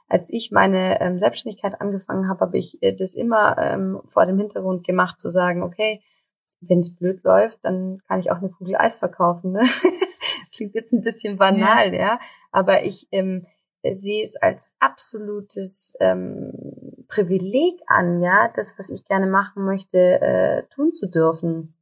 als 0.09 0.29
ich 0.31 0.51
meine 0.51 1.01
ähm, 1.01 1.19
Selbstständigkeit 1.19 1.81
angefangen 1.81 2.29
habe, 2.29 2.40
habe 2.40 2.59
ich 2.59 2.83
äh, 2.83 2.95
das 2.95 3.14
immer 3.14 3.57
ähm, 3.59 4.01
vor 4.07 4.27
dem 4.27 4.38
Hintergrund 4.38 4.85
gemacht, 4.85 5.21
zu 5.21 5.29
sagen, 5.29 5.62
okay, 5.62 6.03
wenn 6.61 6.79
es 6.79 6.97
blöd 6.97 7.23
läuft, 7.23 7.59
dann 7.62 8.01
kann 8.09 8.21
ich 8.21 8.31
auch 8.31 8.38
eine 8.38 8.51
Kugel 8.51 8.77
Eis 8.77 8.97
verkaufen. 8.97 9.53
Ne? 9.53 9.62
Klingt 10.57 10.75
jetzt 10.75 10.92
ein 10.92 11.03
bisschen 11.03 11.37
banal, 11.37 11.95
ja. 11.95 12.01
ja. 12.01 12.21
Aber 12.51 12.85
ich 12.85 13.09
ähm, 13.12 13.47
sehe 13.83 14.23
es 14.23 14.37
als 14.37 14.73
absolutes 14.81 15.95
ähm, 16.01 16.53
Privileg 17.09 17.81
an, 17.87 18.21
ja, 18.21 18.49
das, 18.55 18.75
was 18.79 18.90
ich 18.90 19.05
gerne 19.05 19.27
machen 19.27 19.64
möchte, 19.64 20.21
äh, 20.21 20.62
tun 20.75 20.92
zu 20.92 21.09
dürfen. 21.09 21.75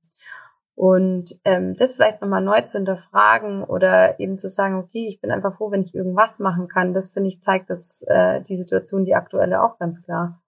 Und 0.77 1.39
ähm, 1.45 1.77
das 1.77 1.95
vielleicht 1.95 2.21
nochmal 2.21 2.43
neu 2.43 2.61
zu 2.63 2.79
hinterfragen 2.79 3.63
oder 3.63 4.19
eben 4.19 4.37
zu 4.37 4.49
sagen, 4.49 4.75
okay, 4.75 5.07
ich 5.09 5.21
bin 5.21 5.31
einfach 5.31 5.57
froh, 5.57 5.71
wenn 5.71 5.83
ich 5.83 5.95
irgendwas 5.95 6.41
machen 6.41 6.67
kann, 6.67 6.95
das 6.95 7.11
finde 7.11 7.29
ich 7.29 7.41
zeigt 7.41 7.71
das 7.71 8.03
äh, 8.09 8.43
die 8.43 8.57
Situation, 8.57 9.05
die 9.05 9.15
aktuelle 9.15 9.63
auch 9.63 9.79
ganz 9.79 10.03
klar. 10.03 10.43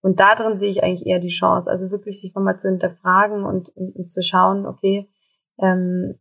Und 0.00 0.18
da 0.20 0.34
drin 0.34 0.58
sehe 0.58 0.70
ich 0.70 0.82
eigentlich 0.82 1.06
eher 1.06 1.18
die 1.18 1.28
Chance, 1.28 1.70
also 1.70 1.90
wirklich 1.90 2.20
sich 2.20 2.34
nochmal 2.34 2.58
zu 2.58 2.68
hinterfragen 2.68 3.44
und, 3.44 3.68
und, 3.76 3.96
und 3.96 4.10
zu 4.10 4.22
schauen, 4.22 4.64
okay, 4.64 5.10
ähm, 5.58 6.18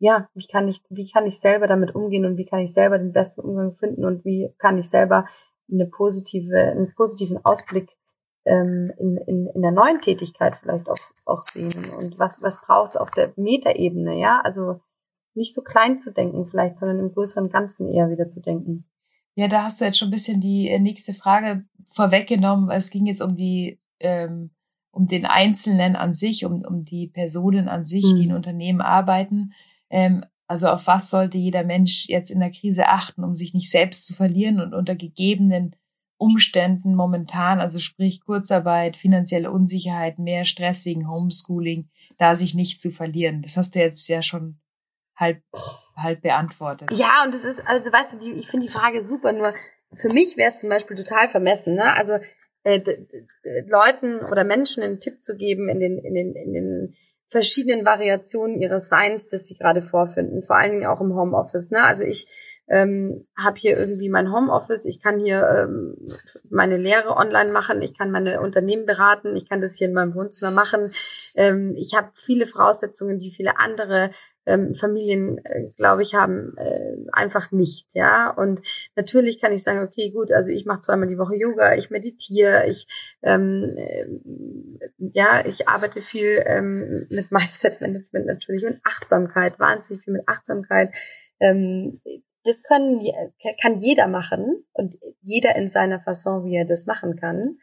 ja, 0.00 0.28
wie 0.34 0.46
kann 0.46 0.66
ich, 0.66 0.80
wie 0.88 1.08
kann 1.08 1.26
ich 1.26 1.38
selber 1.38 1.66
damit 1.66 1.94
umgehen 1.94 2.24
und 2.24 2.38
wie 2.38 2.46
kann 2.46 2.60
ich 2.60 2.72
selber 2.72 2.98
den 2.98 3.12
besten 3.12 3.42
Umgang 3.42 3.74
finden 3.74 4.04
und 4.04 4.24
wie 4.24 4.52
kann 4.58 4.78
ich 4.78 4.88
selber 4.88 5.26
eine 5.70 5.86
positive, 5.86 6.56
einen 6.56 6.92
positiven 6.94 7.44
Ausblick 7.44 7.90
ähm, 8.46 8.90
in, 8.98 9.18
in, 9.26 9.46
in 9.54 9.62
der 9.62 9.72
neuen 9.72 10.00
Tätigkeit 10.00 10.56
vielleicht 10.56 10.88
auch, 10.88 10.96
auch 11.26 11.42
sehen. 11.42 11.72
Und 11.98 12.18
was, 12.18 12.42
was 12.42 12.62
braucht 12.62 12.90
es 12.90 12.96
auf 12.96 13.10
der 13.10 13.34
Metaebene, 13.36 14.18
ja? 14.18 14.40
Also 14.42 14.80
nicht 15.34 15.54
so 15.54 15.60
klein 15.62 15.98
zu 15.98 16.12
denken 16.12 16.46
vielleicht, 16.46 16.78
sondern 16.78 16.98
im 16.98 17.12
größeren 17.12 17.50
Ganzen 17.50 17.92
eher 17.92 18.08
wieder 18.10 18.26
zu 18.26 18.40
denken. 18.40 18.86
Ja, 19.34 19.48
da 19.48 19.64
hast 19.64 19.80
du 19.80 19.84
jetzt 19.84 19.98
schon 19.98 20.08
ein 20.08 20.12
bisschen 20.12 20.40
die 20.40 20.70
äh, 20.70 20.78
nächste 20.78 21.12
Frage 21.12 21.64
vorweggenommen. 21.92 22.70
Es 22.70 22.90
ging 22.90 23.06
jetzt 23.06 23.20
um 23.20 23.34
die, 23.34 23.78
ähm, 24.00 24.50
um 24.90 25.04
den 25.04 25.26
Einzelnen 25.26 25.94
an 25.94 26.14
sich, 26.14 26.46
um, 26.46 26.64
um 26.64 26.82
die 26.82 27.06
Personen 27.06 27.68
an 27.68 27.84
sich, 27.84 28.04
mhm. 28.04 28.16
die 28.16 28.24
in 28.24 28.32
Unternehmen 28.32 28.80
arbeiten. 28.80 29.52
Ähm, 29.90 30.24
also 30.46 30.68
auf 30.68 30.86
was 30.86 31.10
sollte 31.10 31.38
jeder 31.38 31.62
Mensch 31.62 32.06
jetzt 32.08 32.30
in 32.30 32.40
der 32.40 32.50
Krise 32.50 32.88
achten, 32.88 33.22
um 33.22 33.34
sich 33.34 33.54
nicht 33.54 33.70
selbst 33.70 34.06
zu 34.06 34.14
verlieren 34.14 34.60
und 34.60 34.74
unter 34.74 34.96
gegebenen 34.96 35.76
Umständen 36.16 36.94
momentan, 36.94 37.60
also 37.60 37.78
sprich 37.78 38.20
Kurzarbeit, 38.20 38.96
finanzielle 38.96 39.50
Unsicherheit, 39.50 40.18
mehr 40.18 40.44
Stress 40.44 40.84
wegen 40.84 41.08
Homeschooling, 41.08 41.88
da 42.18 42.34
sich 42.34 42.54
nicht 42.54 42.80
zu 42.80 42.90
verlieren. 42.90 43.42
Das 43.42 43.56
hast 43.56 43.74
du 43.74 43.78
jetzt 43.78 44.06
ja 44.08 44.22
schon 44.22 44.60
halb, 45.16 45.42
halb 45.96 46.22
beantwortet. 46.22 46.90
Ja, 46.92 47.24
und 47.24 47.32
das 47.32 47.44
ist, 47.44 47.62
also 47.66 47.92
weißt 47.92 48.14
du, 48.14 48.18
die, 48.18 48.32
ich 48.32 48.48
finde 48.48 48.66
die 48.66 48.72
Frage 48.72 49.02
super, 49.02 49.32
nur 49.32 49.54
für 49.94 50.08
mich 50.08 50.36
wäre 50.36 50.48
es 50.50 50.58
zum 50.58 50.68
Beispiel 50.68 50.96
total 50.96 51.28
vermessen, 51.28 51.74
ne? 51.74 51.94
Also 51.94 52.18
äh, 52.64 52.80
Leuten 53.66 54.20
oder 54.20 54.44
Menschen 54.44 54.82
einen 54.82 55.00
Tipp 55.00 55.22
zu 55.22 55.36
geben 55.36 55.68
in 55.68 55.80
den, 55.80 55.98
in 55.98 56.14
den, 56.14 56.34
in 56.34 56.52
den 56.52 56.96
verschiedenen 57.30 57.86
Variationen 57.86 58.60
ihres 58.60 58.88
Seins, 58.88 59.28
das 59.28 59.46
sie 59.46 59.56
gerade 59.56 59.82
vorfinden, 59.82 60.42
vor 60.42 60.56
allen 60.56 60.72
Dingen 60.72 60.86
auch 60.86 61.00
im 61.00 61.14
Homeoffice. 61.14 61.70
Ne? 61.70 61.80
Also 61.80 62.02
ich 62.02 62.60
ähm, 62.68 63.26
habe 63.38 63.56
hier 63.56 63.78
irgendwie 63.78 64.08
mein 64.08 64.32
Homeoffice, 64.32 64.84
ich 64.84 65.00
kann 65.00 65.20
hier 65.20 65.46
ähm, 65.48 65.96
meine 66.50 66.76
Lehre 66.76 67.16
online 67.16 67.52
machen, 67.52 67.82
ich 67.82 67.96
kann 67.96 68.10
meine 68.10 68.40
Unternehmen 68.40 68.84
beraten, 68.84 69.36
ich 69.36 69.48
kann 69.48 69.60
das 69.60 69.76
hier 69.76 69.86
in 69.86 69.94
meinem 69.94 70.14
Wohnzimmer 70.14 70.50
machen. 70.50 70.92
Ähm, 71.36 71.74
ich 71.78 71.94
habe 71.96 72.10
viele 72.14 72.48
Voraussetzungen, 72.48 73.20
die 73.20 73.30
viele 73.30 73.58
andere 73.58 74.10
ähm, 74.50 74.74
Familien, 74.74 75.38
äh, 75.44 75.70
glaube 75.76 76.02
ich, 76.02 76.14
haben 76.14 76.54
äh, 76.56 76.96
einfach 77.12 77.52
nicht, 77.52 77.94
ja. 77.94 78.30
Und 78.30 78.60
natürlich 78.96 79.40
kann 79.40 79.52
ich 79.52 79.62
sagen, 79.62 79.80
okay, 79.80 80.10
gut, 80.10 80.32
also 80.32 80.50
ich 80.50 80.66
mache 80.66 80.80
zweimal 80.80 81.08
die 81.08 81.18
Woche 81.18 81.36
Yoga, 81.36 81.74
ich 81.76 81.90
meditiere, 81.90 82.68
ich 82.68 82.86
ähm, 83.22 83.74
äh, 83.76 84.06
ja, 84.98 85.44
ich 85.46 85.68
arbeite 85.68 86.02
viel 86.02 86.42
ähm, 86.46 87.06
mit 87.10 87.30
Mindset 87.30 87.80
Management 87.80 88.26
natürlich 88.26 88.64
und 88.64 88.80
Achtsamkeit, 88.84 89.58
wahnsinnig 89.58 90.02
viel 90.02 90.14
mit 90.14 90.28
Achtsamkeit. 90.28 90.94
Ähm, 91.38 92.00
das 92.44 92.62
können 92.62 93.06
kann 93.62 93.80
jeder 93.80 94.08
machen 94.08 94.64
und 94.72 94.96
jeder 95.20 95.56
in 95.56 95.68
seiner 95.68 96.00
Fasson, 96.00 96.44
wie 96.46 96.56
er 96.56 96.64
das 96.64 96.86
machen 96.86 97.16
kann. 97.16 97.58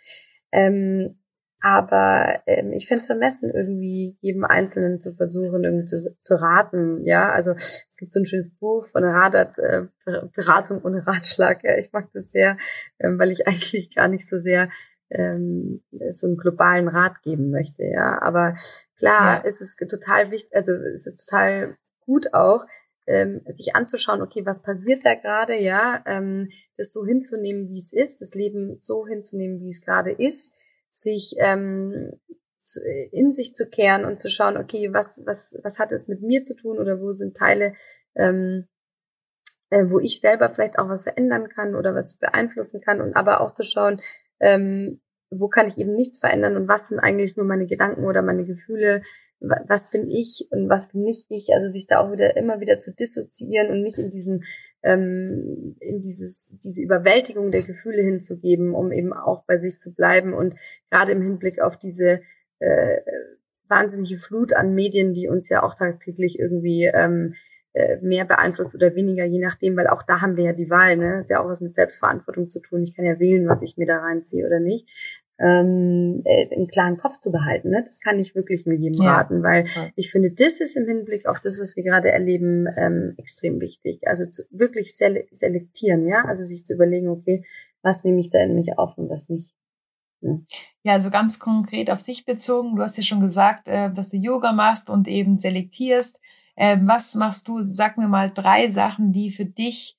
Ähm, 0.51 1.19
aber 1.61 2.41
ähm, 2.45 2.71
ich 2.71 2.87
fände 2.87 3.01
es 3.01 3.07
vermessen, 3.07 3.51
irgendwie 3.51 4.15
jedem 4.21 4.45
Einzelnen 4.45 4.99
zu 4.99 5.13
versuchen, 5.13 5.63
irgendwie 5.63 5.85
zu, 5.85 6.15
zu 6.21 6.35
raten. 6.35 7.03
Ja, 7.05 7.31
also 7.31 7.51
es 7.51 7.97
gibt 7.97 8.13
so 8.13 8.19
ein 8.19 8.25
schönes 8.25 8.51
Buch 8.55 8.85
von 8.85 9.03
Radat, 9.03 9.57
äh, 9.57 9.87
Beratung 10.35 10.83
ohne 10.83 11.05
Ratschlag. 11.07 11.63
Ja, 11.63 11.75
ich 11.77 11.91
mag 11.91 12.09
das 12.13 12.29
sehr, 12.29 12.57
ähm, 12.99 13.17
weil 13.17 13.31
ich 13.31 13.47
eigentlich 13.47 13.93
gar 13.95 14.07
nicht 14.07 14.27
so 14.29 14.37
sehr 14.37 14.69
ähm, 15.09 15.81
so 16.11 16.27
einen 16.27 16.37
globalen 16.37 16.89
Rat 16.89 17.23
geben 17.23 17.49
möchte. 17.49 17.85
Ja, 17.85 18.21
aber 18.21 18.55
klar, 18.99 19.37
ja. 19.37 19.43
es 19.43 19.59
ist 19.59 19.79
total 19.89 20.29
wichtig, 20.29 20.55
also 20.55 20.73
es 20.73 21.07
ist 21.07 21.27
total 21.27 21.75
gut 22.01 22.33
auch, 22.33 22.65
ähm, 23.07 23.41
sich 23.47 23.75
anzuschauen, 23.75 24.21
okay, 24.21 24.45
was 24.45 24.61
passiert 24.61 25.05
da 25.05 25.15
gerade, 25.15 25.55
ja, 25.55 26.03
ähm, 26.05 26.49
das 26.75 26.91
so 26.91 27.05
hinzunehmen, 27.05 27.67
wie 27.69 27.77
es 27.77 27.93
ist, 27.93 28.21
das 28.21 28.33
Leben 28.33 28.77
so 28.81 29.07
hinzunehmen, 29.07 29.59
wie 29.59 29.69
es 29.69 29.81
gerade 29.81 30.11
ist 30.11 30.53
sich 31.01 31.35
ähm, 31.39 32.11
in 33.11 33.29
sich 33.29 33.53
zu 33.53 33.69
kehren 33.69 34.05
und 34.05 34.19
zu 34.19 34.29
schauen, 34.29 34.57
okay, 34.57 34.93
was, 34.93 35.21
was, 35.25 35.57
was 35.63 35.79
hat 35.79 35.91
es 35.91 36.07
mit 36.07 36.21
mir 36.21 36.43
zu 36.43 36.55
tun 36.55 36.79
oder 36.79 36.99
wo 36.99 37.11
sind 37.13 37.37
Teile, 37.37 37.73
ähm, 38.15 38.67
äh, 39.69 39.85
wo 39.87 39.99
ich 39.99 40.19
selber 40.19 40.49
vielleicht 40.49 40.79
auch 40.79 40.89
was 40.89 41.03
verändern 41.03 41.49
kann 41.49 41.75
oder 41.75 41.95
was 41.95 42.15
beeinflussen 42.15 42.81
kann 42.81 43.01
und 43.01 43.15
aber 43.15 43.41
auch 43.41 43.53
zu 43.53 43.63
schauen, 43.63 44.01
ähm, 44.39 45.01
wo 45.29 45.47
kann 45.49 45.67
ich 45.67 45.77
eben 45.77 45.93
nichts 45.93 46.19
verändern 46.19 46.55
und 46.55 46.67
was 46.67 46.87
sind 46.87 46.99
eigentlich 46.99 47.35
nur 47.35 47.45
meine 47.45 47.67
Gedanken 47.67 48.05
oder 48.05 48.21
meine 48.21 48.45
Gefühle, 48.45 49.01
was 49.39 49.89
bin 49.89 50.07
ich 50.07 50.47
und 50.51 50.69
was 50.69 50.87
bin 50.89 51.03
nicht 51.03 51.27
ich, 51.29 51.49
also 51.53 51.67
sich 51.67 51.85
da 51.85 51.99
auch 51.99 52.11
wieder 52.11 52.35
immer 52.37 52.59
wieder 52.59 52.79
zu 52.79 52.93
dissoziieren 52.93 53.71
und 53.71 53.81
nicht 53.81 53.97
in 53.97 54.09
diesen 54.09 54.43
ähm, 54.83 55.75
in 55.79 56.01
dieses 56.01 56.57
diese 56.63 56.81
Überwältigung 56.81 57.51
der 57.51 57.61
Gefühle 57.61 58.01
hinzugeben, 58.01 58.73
um 58.73 58.91
eben 58.91 59.13
auch 59.13 59.43
bei 59.45 59.57
sich 59.57 59.77
zu 59.77 59.93
bleiben 59.93 60.33
und 60.33 60.55
gerade 60.89 61.11
im 61.11 61.21
Hinblick 61.21 61.61
auf 61.61 61.77
diese 61.77 62.21
äh, 62.59 62.97
wahnsinnige 63.67 64.17
Flut 64.17 64.53
an 64.53 64.73
Medien, 64.73 65.13
die 65.13 65.27
uns 65.27 65.49
ja 65.49 65.61
auch 65.61 65.75
tagtäglich 65.75 66.39
irgendwie 66.39 66.85
ähm, 66.85 67.35
äh, 67.73 67.97
mehr 68.01 68.25
beeinflusst 68.25 68.73
oder 68.73 68.95
weniger, 68.95 69.25
je 69.25 69.39
nachdem, 69.39 69.75
weil 69.77 69.87
auch 69.87 70.01
da 70.01 70.21
haben 70.21 70.35
wir 70.35 70.45
ja 70.45 70.53
die 70.53 70.69
Wahl, 70.69 70.97
ne? 70.97 71.11
Das 71.11 71.23
ist 71.25 71.29
ja 71.29 71.43
auch 71.43 71.47
was 71.47 71.61
mit 71.61 71.75
Selbstverantwortung 71.75 72.49
zu 72.49 72.59
tun. 72.61 72.81
Ich 72.81 72.95
kann 72.95 73.05
ja 73.05 73.19
wählen, 73.19 73.47
was 73.47 73.61
ich 73.61 73.77
mir 73.77 73.85
da 73.85 73.99
reinziehe 73.99 74.47
oder 74.47 74.59
nicht 74.59 74.87
ähm, 75.39 76.21
äh, 76.25 76.53
einen 76.53 76.67
klaren 76.67 76.97
Kopf 76.97 77.19
zu 77.19 77.31
behalten. 77.31 77.69
Ne? 77.69 77.83
Das 77.85 77.99
kann 77.99 78.19
ich 78.19 78.35
wirklich 78.35 78.65
nur 78.65 78.75
jedem 78.75 79.03
ja. 79.03 79.17
raten, 79.17 79.43
weil 79.43 79.67
ich 79.95 80.11
finde, 80.11 80.31
das 80.31 80.59
ist 80.59 80.75
im 80.75 80.87
Hinblick 80.87 81.27
auf 81.27 81.39
das, 81.39 81.59
was 81.59 81.75
wir 81.75 81.83
gerade 81.83 82.11
erleben, 82.11 82.67
ähm, 82.77 83.13
extrem 83.17 83.59
wichtig. 83.61 84.01
Also 84.07 84.25
zu, 84.25 84.43
wirklich 84.49 84.95
sele 84.95 85.25
selektieren, 85.31 86.07
ja, 86.07 86.23
also 86.25 86.43
sich 86.43 86.63
zu 86.65 86.73
überlegen, 86.73 87.09
okay, 87.09 87.45
was 87.83 88.03
nehme 88.03 88.19
ich 88.19 88.29
da 88.29 88.39
in 88.43 88.55
mich 88.55 88.77
auf 88.77 88.97
und 88.97 89.09
was 89.09 89.29
nicht. 89.29 89.53
Ja. 90.21 90.39
ja, 90.81 90.93
also 90.93 91.11
ganz 91.11 91.37
konkret 91.39 91.91
auf 91.91 92.01
dich 92.01 92.25
bezogen. 92.25 92.75
Du 92.75 92.81
hast 92.81 92.97
ja 92.97 93.03
schon 93.03 93.19
gesagt, 93.19 93.67
äh, 93.67 93.91
dass 93.91 94.09
du 94.09 94.17
Yoga 94.17 94.51
machst 94.51 94.89
und 94.89 95.07
eben 95.07 95.37
selektierst. 95.37 96.19
Äh, 96.55 96.77
was 96.81 97.13
machst 97.13 97.47
du? 97.47 97.61
Sag 97.61 97.99
mir 97.99 98.07
mal 98.07 98.31
drei 98.33 98.67
Sachen, 98.67 99.11
die 99.11 99.29
für 99.29 99.45
dich 99.45 99.95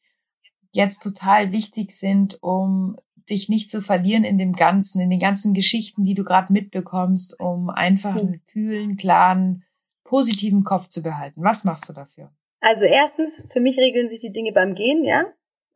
jetzt 0.74 1.04
total 1.04 1.52
wichtig 1.52 1.92
sind, 1.92 2.42
um 2.42 2.96
dich 3.30 3.48
nicht 3.48 3.70
zu 3.70 3.80
verlieren 3.80 4.24
in 4.24 4.38
dem 4.38 4.52
Ganzen, 4.52 5.00
in 5.00 5.10
den 5.10 5.20
ganzen 5.20 5.54
Geschichten, 5.54 6.02
die 6.02 6.14
du 6.14 6.24
gerade 6.24 6.52
mitbekommst, 6.52 7.38
um 7.40 7.70
einfach 7.70 8.16
einen 8.16 8.34
hm. 8.34 8.40
kühlen, 8.46 8.96
klaren, 8.96 9.64
positiven 10.04 10.64
Kopf 10.64 10.88
zu 10.88 11.02
behalten. 11.02 11.42
Was 11.42 11.64
machst 11.64 11.88
du 11.88 11.92
dafür? 11.92 12.32
Also 12.60 12.86
erstens, 12.86 13.46
für 13.52 13.60
mich 13.60 13.78
regeln 13.78 14.08
sich 14.08 14.20
die 14.20 14.32
Dinge 14.32 14.52
beim 14.52 14.74
Gehen, 14.74 15.04
ja, 15.04 15.26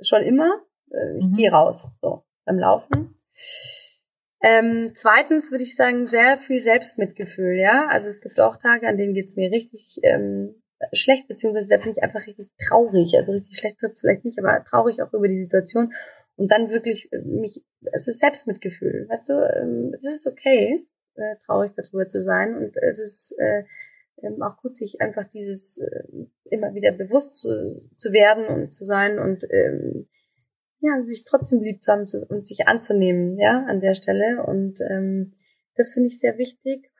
schon 0.00 0.22
immer. 0.22 0.62
Äh, 0.90 1.18
ich 1.18 1.26
mhm. 1.26 1.34
gehe 1.34 1.52
raus, 1.52 1.92
so 2.00 2.24
beim 2.44 2.58
Laufen. 2.58 3.14
Ähm, 4.42 4.90
zweitens 4.94 5.52
würde 5.52 5.62
ich 5.62 5.76
sagen, 5.76 6.06
sehr 6.06 6.36
viel 6.36 6.58
Selbstmitgefühl, 6.58 7.56
ja. 7.56 7.86
Also 7.88 8.08
es 8.08 8.20
gibt 8.20 8.40
auch 8.40 8.56
Tage, 8.56 8.88
an 8.88 8.96
denen 8.96 9.14
geht's 9.14 9.36
mir 9.36 9.52
richtig 9.52 10.00
ähm, 10.02 10.60
schlecht, 10.92 11.28
beziehungsweise 11.28 11.68
da 11.68 11.76
bin 11.76 11.92
ich 11.92 12.02
einfach 12.02 12.26
richtig 12.26 12.48
traurig. 12.68 13.14
Also 13.16 13.32
richtig 13.32 13.58
schlecht 13.58 13.78
trifft 13.78 14.00
vielleicht 14.00 14.24
nicht, 14.24 14.38
aber 14.38 14.64
traurig 14.64 15.00
auch 15.00 15.12
über 15.12 15.28
die 15.28 15.40
Situation. 15.40 15.92
Und 16.42 16.50
dann 16.50 16.70
wirklich 16.70 17.08
äh, 17.12 17.20
mich, 17.20 17.64
ist 17.92 18.18
Selbstmitgefühl, 18.18 19.06
weißt 19.08 19.28
du, 19.28 19.34
ähm, 19.34 19.92
es 19.94 20.04
ist 20.04 20.26
okay, 20.26 20.84
äh, 21.14 21.36
traurig 21.46 21.70
darüber 21.76 22.08
zu 22.08 22.20
sein 22.20 22.56
und 22.56 22.76
es 22.78 22.98
ist 22.98 23.32
äh, 23.38 23.62
ähm, 24.24 24.42
auch 24.42 24.56
gut, 24.56 24.74
sich 24.74 25.00
einfach 25.00 25.28
dieses 25.28 25.80
immer 26.50 26.74
wieder 26.74 26.90
bewusst 26.90 27.38
zu, 27.38 27.88
zu 27.96 28.12
werden 28.12 28.46
und 28.46 28.72
zu 28.72 28.84
sein 28.84 29.20
und 29.20 29.44
ähm, 29.52 30.08
ja, 30.80 31.00
sich 31.04 31.22
trotzdem 31.24 31.60
lieb 31.60 31.80
zu 31.80 31.92
haben 31.92 32.06
und 32.28 32.44
sich 32.44 32.66
anzunehmen, 32.66 33.38
ja, 33.38 33.64
an 33.68 33.80
der 33.80 33.94
Stelle. 33.94 34.42
Und 34.44 34.80
das 35.76 35.92
finde 35.92 36.08
ich 36.08 36.18
sehr 36.18 36.38
wichtig. 36.38 36.90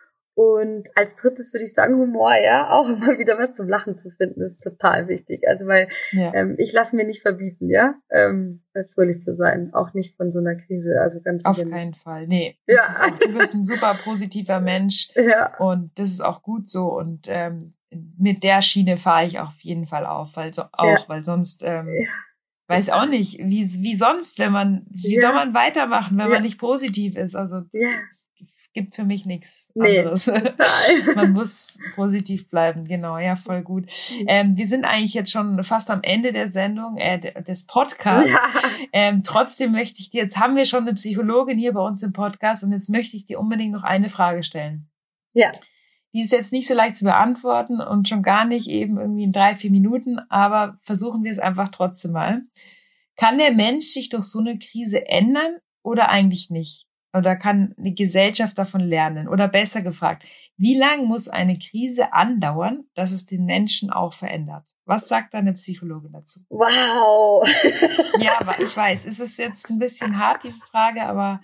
Und 0.43 0.89
als 0.97 1.15
drittes 1.15 1.53
würde 1.53 1.65
ich 1.65 1.73
sagen, 1.73 1.95
Humor, 1.95 2.35
ja, 2.35 2.71
auch 2.71 2.89
immer 2.89 3.17
wieder 3.19 3.39
was 3.39 3.55
zum 3.55 3.69
Lachen 3.69 3.97
zu 3.97 4.11
finden, 4.11 4.41
ist 4.43 4.61
total 4.61 5.07
wichtig. 5.07 5.47
Also 5.47 5.67
weil 5.67 5.87
ja. 6.11 6.35
ähm, 6.35 6.57
ich 6.59 6.73
lasse 6.73 6.97
mir 6.97 7.07
nicht 7.07 7.23
verbieten, 7.23 7.71
ja, 7.71 7.95
ähm, 8.11 8.61
fröhlich 8.93 9.21
zu 9.21 9.37
sein, 9.37 9.73
auch 9.73 9.95
nicht 9.95 10.17
von 10.17 10.33
so 10.33 10.41
einer 10.41 10.57
Krise. 10.57 11.01
Also 11.01 11.21
ganz 11.21 11.45
auf 11.45 11.63
keinen 11.71 11.95
Fall. 11.95 12.27
Nee, 12.27 12.59
ja. 12.67 12.81
Auch, 12.81 13.19
du 13.21 13.39
bist 13.39 13.55
ein 13.55 13.65
super 13.65 13.95
positiver 14.03 14.59
Mensch 14.59 15.11
ja. 15.15 15.57
und 15.59 15.93
das 15.95 16.09
ist 16.09 16.25
auch 16.25 16.43
gut 16.43 16.69
so. 16.69 16.93
Und 16.93 17.27
ähm, 17.29 17.63
mit 18.19 18.43
der 18.43 18.63
Schiene 18.63 18.97
fahre 18.97 19.27
ich 19.27 19.39
auf 19.39 19.61
jeden 19.61 19.87
Fall 19.87 20.07
auf, 20.07 20.35
weil 20.35 20.53
so, 20.53 20.63
auch, 20.73 20.87
ja. 20.87 21.05
weil 21.07 21.23
sonst 21.23 21.63
ähm, 21.63 21.87
ja. 21.87 22.09
weiß 22.67 22.91
auch 22.91 23.07
nicht, 23.07 23.39
wie 23.39 23.65
wie 23.81 23.95
sonst, 23.95 24.41
wenn 24.41 24.51
man, 24.51 24.87
wie 24.91 25.21
soll 25.21 25.35
man 25.35 25.55
weitermachen, 25.55 26.19
wenn 26.19 26.31
man 26.31 26.43
nicht 26.43 26.59
positiv 26.59 27.17
ist. 27.17 27.37
Also 27.37 27.63
ja 27.73 27.91
gibt 28.73 28.95
für 28.95 29.05
mich 29.05 29.27
nichts 29.27 29.71
anderes. 29.79 30.27
Nee, 30.27 30.43
Man 31.15 31.33
muss 31.33 31.79
positiv 31.95 32.49
bleiben, 32.49 32.85
genau, 32.85 33.19
ja, 33.19 33.37
voll 33.37 33.63
gut. 33.63 33.87
Ähm, 34.27 34.57
wir 34.57 34.67
sind 34.67 34.85
eigentlich 34.85 35.15
jetzt 35.15 35.31
schon 35.31 35.63
fast 35.65 35.91
am 35.91 36.03
Ende 36.03 36.33
der 36.33 36.49
Sendung, 36.49 36.97
äh, 36.97 37.19
des 37.43 37.67
Podcasts. 37.67 38.31
Ja. 38.31 38.39
Ähm, 38.93 39.23
trotzdem 39.23 39.73
möchte 39.73 40.01
ich 40.01 40.11
dir, 40.11 40.23
jetzt 40.23 40.39
haben 40.39 40.57
wir 40.57 40.65
schon 40.65 40.83
eine 40.83 40.95
Psychologin 40.95 41.59
hier 41.59 41.73
bei 41.73 41.81
uns 41.81 42.03
im 42.03 42.13
Podcast 42.13 42.65
und 42.65 42.73
jetzt 42.73 42.89
möchte 42.89 43.17
ich 43.17 43.25
dir 43.25 43.39
unbedingt 43.39 43.73
noch 43.73 43.85
eine 43.85 44.09
Frage 44.09 44.43
stellen. 44.43 44.89
Ja. 45.35 45.51
Die 46.15 46.21
ist 46.21 46.33
jetzt 46.33 46.53
nicht 46.53 46.69
so 46.69 46.75
leicht 46.75 46.97
zu 46.97 47.05
beantworten 47.05 47.81
und 47.81 48.09
schon 48.09 48.23
gar 48.23 48.45
nicht 48.45 48.69
eben 48.69 48.99
irgendwie 48.99 49.25
in 49.25 49.33
drei, 49.33 49.55
vier 49.55 49.71
Minuten, 49.71 50.19
aber 50.29 50.79
versuchen 50.83 51.25
wir 51.25 51.31
es 51.31 51.39
einfach 51.39 51.71
trotzdem 51.71 52.13
mal. 52.13 52.43
Kann 53.17 53.39
der 53.39 53.53
Mensch 53.53 53.87
sich 53.87 54.09
durch 54.09 54.25
so 54.25 54.39
eine 54.39 54.59
Krise 54.59 55.07
ändern 55.07 55.57
oder 55.83 56.09
eigentlich 56.09 56.51
nicht? 56.51 56.87
Oder 57.15 57.37
kann 57.37 57.75
eine 57.79 57.93
Gesellschaft 57.93 58.57
davon 58.59 58.81
lernen? 58.81 59.29
Oder 59.29 59.49
besser 59.49 59.83
gefragt, 59.83 60.25
wie 60.57 60.77
lang 60.77 61.05
muss 61.05 61.29
eine 61.29 61.59
Krise 61.59 62.13
andauern, 62.13 62.85
dass 62.95 63.13
es 63.13 63.27
den 63.27 63.45
Menschen 63.45 63.91
auch 63.91 64.15
verändert? 64.15 64.65
Was 64.85 65.09
sagt 65.09 65.35
deine 65.35 65.53
Psychologin 65.53 66.13
dazu? 66.13 66.41
Wow. 66.49 67.47
ja, 68.19 68.41
aber 68.41 68.59
ich 68.61 68.77
weiß, 68.77 69.07
es 69.07 69.21
ist 69.21 69.39
jetzt 69.39 69.71
ein 69.71 69.79
bisschen 69.79 70.19
hart, 70.19 70.43
die 70.45 70.53
Frage, 70.53 71.03
aber 71.03 71.41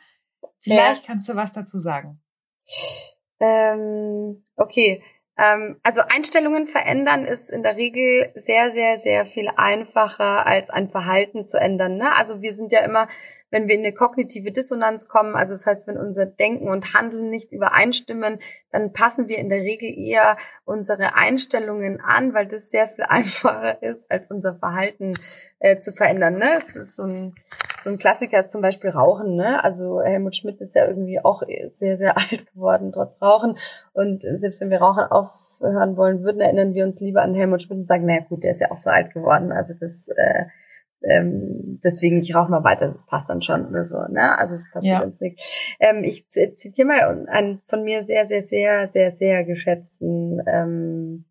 vielleicht 0.58 1.02
ja. 1.02 1.06
kannst 1.06 1.28
du 1.28 1.36
was 1.36 1.52
dazu 1.52 1.78
sagen. 1.78 2.20
Ähm, 3.40 4.44
okay. 4.56 5.02
Ähm, 5.38 5.78
also 5.84 6.00
Einstellungen 6.08 6.66
verändern 6.66 7.24
ist 7.24 7.48
in 7.48 7.62
der 7.62 7.76
Regel 7.76 8.32
sehr, 8.34 8.70
sehr, 8.70 8.96
sehr 8.96 9.24
viel 9.24 9.48
einfacher 9.56 10.44
als 10.46 10.68
ein 10.68 10.88
Verhalten 10.88 11.46
zu 11.46 11.60
ändern. 11.60 11.96
Ne? 11.96 12.12
Also 12.16 12.42
wir 12.42 12.52
sind 12.52 12.72
ja 12.72 12.80
immer 12.80 13.06
wenn 13.50 13.68
wir 13.68 13.74
in 13.74 13.80
eine 13.80 13.94
kognitive 13.94 14.50
Dissonanz 14.50 15.08
kommen, 15.08 15.34
also 15.34 15.54
das 15.54 15.66
heißt, 15.66 15.86
wenn 15.86 15.96
unser 15.96 16.26
Denken 16.26 16.68
und 16.68 16.94
Handeln 16.94 17.30
nicht 17.30 17.52
übereinstimmen, 17.52 18.38
dann 18.72 18.92
passen 18.92 19.28
wir 19.28 19.38
in 19.38 19.48
der 19.48 19.60
Regel 19.60 19.88
eher 19.96 20.36
unsere 20.64 21.14
Einstellungen 21.14 22.00
an, 22.00 22.34
weil 22.34 22.46
das 22.46 22.70
sehr 22.70 22.88
viel 22.88 23.04
einfacher 23.08 23.82
ist, 23.82 24.10
als 24.10 24.30
unser 24.30 24.54
Verhalten 24.54 25.14
äh, 25.60 25.78
zu 25.78 25.92
verändern. 25.92 26.34
Ne? 26.34 26.58
Es 26.58 26.76
ist 26.76 26.96
so 26.96 27.04
ein, 27.04 27.34
so 27.78 27.90
ein 27.90 27.98
Klassiker 27.98 28.40
ist 28.40 28.52
zum 28.52 28.60
Beispiel 28.60 28.90
Rauchen. 28.90 29.36
Ne? 29.36 29.62
Also 29.62 30.02
Helmut 30.02 30.36
Schmidt 30.36 30.60
ist 30.60 30.74
ja 30.74 30.86
irgendwie 30.86 31.20
auch 31.20 31.42
sehr, 31.70 31.96
sehr 31.96 32.16
alt 32.16 32.52
geworden, 32.52 32.92
trotz 32.92 33.20
Rauchen. 33.22 33.56
Und 33.92 34.22
selbst 34.22 34.60
wenn 34.60 34.70
wir 34.70 34.80
Rauchen 34.80 35.04
aufhören 35.04 35.96
wollen 35.96 36.22
würden, 36.22 36.40
erinnern 36.40 36.74
wir 36.74 36.84
uns 36.84 37.00
lieber 37.00 37.22
an 37.22 37.34
Helmut 37.34 37.62
Schmidt 37.62 37.78
und 37.78 37.88
sagen, 37.88 38.06
naja 38.06 38.20
gut, 38.28 38.44
der 38.44 38.52
ist 38.52 38.60
ja 38.60 38.70
auch 38.70 38.78
so 38.78 38.90
alt 38.90 39.14
geworden. 39.14 39.52
Also 39.52 39.74
das 39.74 40.06
äh, 40.08 40.44
ähm, 41.02 41.80
deswegen 41.82 42.20
ich 42.20 42.34
rauche 42.34 42.50
mal 42.50 42.64
weiter, 42.64 42.88
das 42.88 43.06
passt 43.06 43.28
dann 43.28 43.42
schon 43.42 43.66
oder 43.66 43.84
so, 43.84 43.96
ne? 44.08 44.36
Also 44.38 44.56
es 44.56 44.64
passiert 44.72 44.98
ja. 44.98 45.02
uns 45.02 45.20
nicht. 45.20 45.76
Ähm, 45.80 46.02
ich 46.02 46.28
zitiere 46.28 46.88
mal 46.88 47.26
einen 47.28 47.60
von 47.66 47.84
mir 47.84 48.04
sehr, 48.04 48.26
sehr, 48.26 48.42
sehr, 48.42 48.88
sehr, 48.88 49.10
sehr 49.10 49.44
geschätzten 49.44 50.42
ähm, 50.46 51.24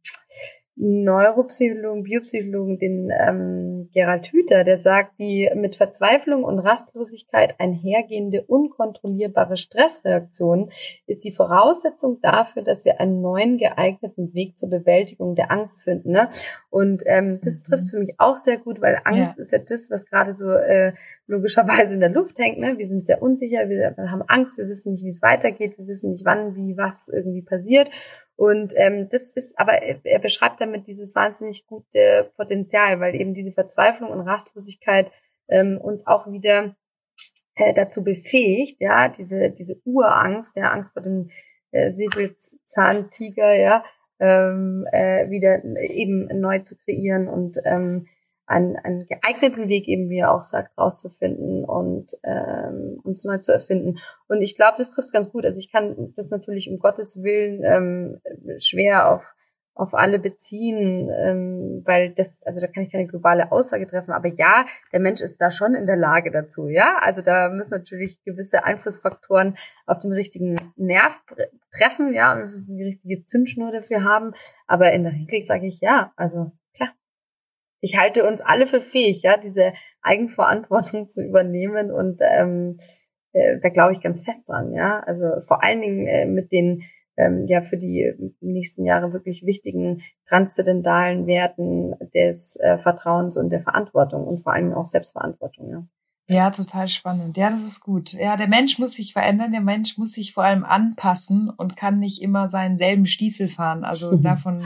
Neuropsychologen, 0.80 2.04
Biopsychologen, 2.04 2.78
den 2.78 3.10
ähm, 3.12 3.90
Gerald 3.94 4.28
Hüther, 4.28 4.64
der 4.64 4.80
sagt, 4.80 5.20
die 5.20 5.50
mit 5.56 5.76
Verzweiflung 5.76 6.44
und 6.44 6.60
Rastlosigkeit 6.60 7.60
einhergehende 7.60 8.44
unkontrollierbare 8.44 9.58
Stressreaktion 9.58 10.70
ist 11.08 11.26
die 11.26 11.32
Voraussetzung 11.32 12.20
dafür, 12.22 12.62
dass 12.62 12.86
wir 12.86 13.00
einen 13.00 13.22
neuen 13.22 13.58
geeigneten 13.58 14.36
Weg 14.36 14.58
zur 14.58 14.70
Bewältigung 14.70 15.34
der 15.34 15.52
Angst 15.52 15.84
finden. 15.84 16.12
Ne? 16.12 16.30
Und 16.70 17.02
ähm, 17.08 17.40
das 17.44 17.58
mhm. 17.58 17.64
trifft 17.64 17.90
für 17.90 18.00
mich 18.00 18.14
auch 18.20 18.36
sehr 18.36 18.58
gut, 18.58 18.80
weil 18.80 19.00
Angst 19.04 19.34
ja. 19.36 19.42
ist 19.42 19.52
ja 19.52 19.60
das, 19.60 19.90
was 19.90 20.06
gerade 20.06 20.36
so 20.36 20.52
äh, 20.52 20.94
logischerweise 21.26 21.96
in 21.96 22.02
der 22.02 22.12
Luft 22.12 22.38
hängt. 22.38 22.60
Ne? 22.60 22.76
Wir 22.78 22.86
sind 22.86 23.08
sehr 23.08 23.24
unsicher, 23.24 23.68
wir 23.68 23.96
haben 23.98 24.22
Angst, 24.28 24.60
wir 24.60 24.68
wissen 24.68 24.92
nicht, 24.92 25.04
wie 25.04 25.10
es 25.10 25.24
weitergeht, 25.24 25.80
wir 25.80 25.88
wissen 25.88 26.12
nicht, 26.12 26.24
wann, 26.24 26.56
wie, 26.56 26.78
was 26.78 27.08
irgendwie 27.12 27.42
passiert. 27.42 27.90
Und 28.38 28.74
ähm, 28.78 29.10
das 29.10 29.24
ist, 29.34 29.58
aber 29.60 29.74
er 29.82 30.20
beschreibt 30.20 30.62
damit 30.62 30.88
dieses 30.88 31.16
wahnsinnig 31.16 31.66
gute 31.66 32.32
Potenzial, 32.38 33.00
weil 33.00 33.16
eben 33.16 33.34
diese 33.34 33.52
Verzweiflung 33.52 34.12
und 34.12 34.22
Rastlosigkeit 34.22 35.12
ähm, 35.50 35.80
uns 35.82 36.06
auch 36.06 36.32
wieder 36.32 36.76
äh, 37.56 37.74
dazu 37.74 38.04
befähigt, 38.04 38.78
ja, 38.80 39.10
diese, 39.10 39.50
diese 39.50 39.82
Urangst, 39.86 40.56
der 40.56 40.72
Angst 40.72 40.94
vor 40.94 41.02
den 41.02 41.32
äh, 41.72 41.90
Säbelzahntiger, 41.90 43.56
ja, 43.56 43.84
ähm, 44.20 44.86
äh, 44.92 45.30
wieder 45.32 45.64
eben 45.90 46.28
neu 46.40 46.60
zu 46.60 46.76
kreieren 46.78 47.28
und 47.28 47.58
ähm, 47.66 48.08
einen, 48.46 48.76
einen 48.78 49.08
geeigneten 49.08 49.68
Weg 49.68 49.88
eben, 49.88 50.10
wie 50.10 50.20
er 50.20 50.32
auch 50.32 50.44
sagt, 50.44 50.78
rauszufinden 50.78 51.57
und 51.68 52.12
ähm, 52.24 53.00
uns 53.04 53.24
neu 53.26 53.38
zu 53.38 53.52
erfinden. 53.52 53.98
Und 54.28 54.42
ich 54.42 54.56
glaube, 54.56 54.78
das 54.78 54.92
trifft 54.92 55.14
ganz 55.14 55.32
gut. 55.32 55.46
Also 55.46 55.60
ich 55.60 55.72
kann 55.72 56.14
das 56.16 56.30
natürlich 56.30 56.70
um 56.70 56.80
Gottes 56.80 57.22
Willen 57.22 57.64
ähm, 57.64 58.22
schwer 58.60 59.12
auf 59.12 59.34
auf 59.78 59.94
alle 59.94 60.20
beziehen, 60.20 61.10
ähm, 61.10 61.84
weil 61.86 62.12
das, 62.14 62.36
also 62.46 62.62
da 62.62 62.68
kann 62.68 62.84
ich 62.84 62.92
keine 62.92 63.08
globale 63.08 63.52
Aussage 63.52 63.86
treffen. 63.86 64.12
Aber 64.12 64.28
ja, 64.28 64.66
der 64.92 65.00
Mensch 65.00 65.22
ist 65.22 65.38
da 65.38 65.52
schon 65.52 65.76
in 65.76 65.86
der 65.86 65.96
Lage 65.96 66.32
dazu, 66.32 66.68
ja. 66.68 66.98
Also 67.02 67.22
da 67.22 67.50
müssen 67.50 67.72
natürlich 67.72 68.22
gewisse 68.24 68.64
Einflussfaktoren 68.64 69.56
auf 69.86 70.00
den 70.00 70.14
richtigen 70.14 70.60
Nerv 70.76 71.22
treffen, 71.72 72.14
ja, 72.14 72.32
und 72.32 72.40
wir 72.40 72.44
müssen 72.46 72.78
die 72.78 72.84
richtige 72.84 73.26
Zündschnur 73.26 73.72
dafür 73.72 74.04
haben. 74.04 74.34
Aber 74.66 74.92
in 74.94 75.04
der 75.04 75.14
Regel 75.14 75.42
sage 75.42 75.68
ich 75.68 75.80
ja, 75.80 76.12
also 76.16 76.52
ich 77.82 77.98
halte 77.98 78.28
uns 78.28 78.42
alle 78.42 78.68
für 78.68 78.82
fähig, 78.82 79.22
ja, 79.24 79.38
diese 79.38 79.74
Eigenverantwortung 80.02 81.08
zu 81.08 81.24
übernehmen 81.24 81.92
und 81.92 82.20
ähm, 82.22 82.80
äh, 83.34 83.60
da 83.62 83.70
glaube 83.70 83.94
ich 83.94 84.02
ganz 84.02 84.24
fest 84.24 84.48
dran, 84.48 84.74
ja. 84.74 85.00
Also 85.06 85.26
vor 85.46 85.64
allen 85.64 85.82
Dingen 85.82 86.08
äh, 86.08 86.26
mit 86.26 86.52
den 86.52 86.84
ähm, 87.18 87.46
ja 87.48 87.62
für 87.62 87.78
die 87.78 88.14
nächsten 88.42 88.86
Jahre 88.86 89.14
wirklich 89.14 89.44
wichtigen 89.46 90.02
transzendentalen 90.28 91.26
Werten 91.28 91.96
des 92.14 92.58
äh, 92.58 92.78
Vertrauens 92.78 93.38
und 93.38 93.50
der 93.50 93.62
Verantwortung 93.62 94.28
und 94.28 94.44
vor 94.44 94.54
allen 94.54 94.66
Dingen 94.66 94.78
auch 94.78 94.86
Selbstverantwortung, 94.86 95.70
ja. 95.70 95.88
Ja, 96.30 96.52
total 96.52 96.90
spannend. 96.90 97.38
Ja, 97.38 97.50
das 97.50 97.66
ist 97.66 97.80
gut. 97.82 98.12
Ja, 98.12 98.36
der 98.36 98.50
Mensch 98.50 98.80
muss 98.80 98.96
sich 98.96 99.14
verändern, 99.14 99.54
der 99.54 99.62
Mensch 99.62 99.98
muss 99.98 100.12
sich 100.12 100.34
vor 100.34 100.44
allem 100.44 100.66
anpassen 100.66 101.50
und 101.50 101.78
kann 101.78 102.00
nicht 102.00 102.22
immer 102.22 102.50
seinen 102.50 102.76
selben 102.76 103.06
Stiefel 103.06 103.48
fahren. 103.48 103.86
Also 103.86 104.16
davon 104.22 104.62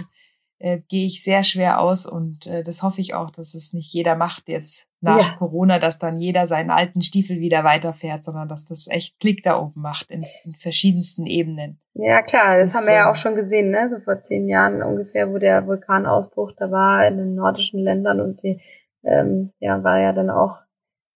äh, 0.61 0.79
gehe 0.87 1.05
ich 1.05 1.23
sehr 1.23 1.43
schwer 1.43 1.79
aus 1.79 2.05
und 2.05 2.45
äh, 2.45 2.61
das 2.61 2.83
hoffe 2.83 3.01
ich 3.01 3.15
auch, 3.15 3.31
dass 3.31 3.55
es 3.55 3.73
nicht 3.73 3.91
jeder 3.93 4.15
macht 4.15 4.47
jetzt 4.47 4.87
nach 5.01 5.19
ja. 5.19 5.35
Corona, 5.39 5.79
dass 5.79 5.97
dann 5.97 6.19
jeder 6.19 6.45
seinen 6.45 6.69
alten 6.69 7.01
Stiefel 7.01 7.39
wieder 7.39 7.63
weiterfährt, 7.63 8.23
sondern 8.23 8.47
dass 8.47 8.67
das 8.67 8.87
echt 8.87 9.19
Klick 9.19 9.41
da 9.41 9.59
oben 9.59 9.81
macht 9.81 10.11
in, 10.11 10.23
in 10.45 10.53
verschiedensten 10.53 11.25
Ebenen. 11.25 11.79
Ja, 11.95 12.21
klar, 12.21 12.59
das, 12.59 12.73
das 12.73 12.81
haben 12.81 12.87
wir 12.87 12.93
ja 12.93 13.11
auch 13.11 13.15
schon 13.15 13.33
gesehen, 13.33 13.71
ne? 13.71 13.89
So 13.89 13.99
vor 13.99 14.21
zehn 14.21 14.47
Jahren 14.47 14.83
ungefähr, 14.83 15.31
wo 15.31 15.39
der 15.39 15.65
Vulkanausbruch 15.65 16.51
da 16.55 16.69
war 16.69 17.07
in 17.07 17.17
den 17.17 17.33
nordischen 17.33 17.79
Ländern 17.79 18.21
und 18.21 18.43
die, 18.43 18.61
ähm, 19.03 19.51
ja, 19.59 19.83
war 19.83 19.99
ja 19.99 20.13
dann 20.13 20.29
auch 20.29 20.59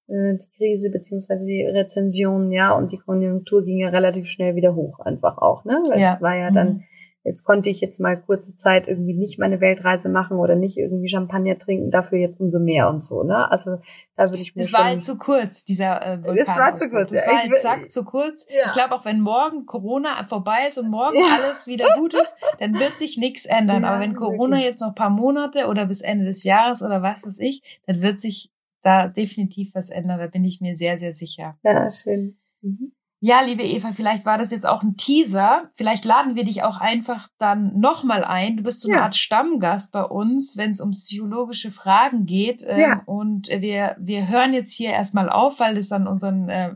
äh, 0.08 0.34
die 0.34 0.58
Krise 0.58 0.89
beziehungsweise 0.89 1.45
die 1.45 1.63
Rezension, 1.63 2.51
ja, 2.51 2.73
und 2.73 2.91
die 2.91 2.97
Konjunktur 2.97 3.63
ging 3.63 3.77
ja 3.77 3.89
relativ 3.89 4.27
schnell 4.27 4.55
wieder 4.55 4.73
hoch, 4.73 4.99
einfach 5.01 5.38
auch, 5.38 5.65
ne? 5.65 5.84
Weil 5.89 6.01
ja. 6.01 6.13
es 6.13 6.21
war 6.21 6.36
ja 6.36 6.49
dann 6.49 6.67
mhm 6.67 6.84
jetzt 7.26 7.44
konnte 7.44 7.70
ich 7.70 7.82
jetzt 7.82 8.00
mal 8.00 8.16
kurze 8.22 8.56
Zeit 8.56 8.88
irgendwie 8.88 9.16
nicht 9.16 9.40
meine 9.40 9.60
Weltreise 9.60 10.10
machen 10.10 10.38
oder 10.38 10.56
nicht 10.56 10.78
irgendwie 10.78 11.10
Champagner 11.10 11.58
trinken, 11.58 11.90
dafür 11.90 12.20
jetzt 12.20 12.40
umso 12.40 12.60
mehr 12.60 12.88
und 12.88 13.04
so, 13.04 13.24
ne? 13.24 13.52
Also 13.52 13.80
da 14.16 14.30
würde 14.30 14.44
ich 14.44 14.56
mir 14.56 14.62
Das 14.62 14.72
war 14.74 14.86
halt 14.86 15.04
zu 15.04 15.18
kurz, 15.18 15.66
dieser 15.66 16.06
äh, 16.06 16.24
Vulkan. 16.24 16.46
Das 16.46 16.56
war 16.56 16.76
zu 16.76 16.90
kurz. 16.90 17.12
Das 17.12 17.28
war 17.28 17.42
halt 17.42 17.58
zack, 17.58 17.92
zu 17.92 18.06
kurz. 18.06 18.46
Ja. 18.50 18.68
Ich 18.68 18.74
glaube 18.74 18.94
auch, 18.94 19.06
wenn 19.06 19.22
morgen 19.22 19.66
Corona 19.66 20.24
vorbei 20.24 20.68
ist 20.68 20.78
und 20.78 20.90
morgen 20.90 21.18
ja. 21.18 21.40
alles 21.42 21.66
wieder 21.66 21.88
gut 21.98 22.14
ist, 22.14 22.36
dann 22.60 22.80
wird 22.80 22.98
sich 22.98 23.18
nichts 23.18 23.46
ändern. 23.48 23.82
Ja, 23.82 23.90
Aber 23.90 24.02
wenn 24.02 24.16
Corona 24.16 24.58
wirklich. 24.58 24.66
jetzt 24.66 24.82
noch 24.82 24.94
paar 24.94 25.10
Monate 25.10 25.66
oder 25.68 25.88
bis 25.88 26.02
Ende 26.02 26.26
des 26.26 26.44
Jahres 26.44 26.84
oder 26.84 27.02
was 27.02 27.26
weiß 27.26 27.40
ich, 27.40 27.82
dann 27.88 28.04
wird 28.04 28.20
sich 28.20 28.52
da 28.84 29.08
definitiv 29.08 29.74
was 29.74 29.90
ändern. 29.90 30.20
Da 30.20 30.28
bin 30.28 30.46
ich 30.46 30.62
mir 30.62 30.76
sehr, 30.76 30.96
sehr 30.96 31.12
sicher. 31.12 31.58
Ja, 31.64 31.90
schön. 31.90 32.38
Mhm. 32.62 32.92
Ja, 33.28 33.42
liebe 33.42 33.64
Eva, 33.64 33.92
vielleicht 33.92 34.28
war 34.28 34.38
das 34.38 34.52
jetzt 34.52 34.68
auch 34.68 34.84
ein 34.84 34.98
Teaser. 34.98 35.72
Vielleicht 35.74 36.06
laden 36.06 36.36
wir 36.36 36.44
dich 36.44 36.62
auch 36.62 36.78
einfach 36.78 37.28
dann 37.40 37.74
nochmal 37.76 38.24
ein. 38.24 38.58
Du 38.58 38.62
bist 38.62 38.82
so 38.82 38.88
eine 38.88 38.98
ja. 38.98 39.04
Art 39.06 39.16
Stammgast 39.16 39.92
bei 39.94 40.04
uns, 40.04 40.58
wenn 40.58 40.70
es 40.70 40.80
um 40.80 40.92
psychologische 40.92 41.72
Fragen 41.72 42.28
geht. 42.28 42.64
Ähm, 42.68 42.80
ja. 42.80 43.02
Und 43.08 43.50
wir, 43.50 43.96
wir 43.98 44.28
hören 44.28 44.54
jetzt 44.54 44.76
hier 44.76 44.92
erstmal 44.92 45.28
auf, 45.28 45.60
weil 45.60 45.74
das 45.74 45.90
dann 45.90 46.06
unseren 46.06 46.50
äh, 46.50 46.76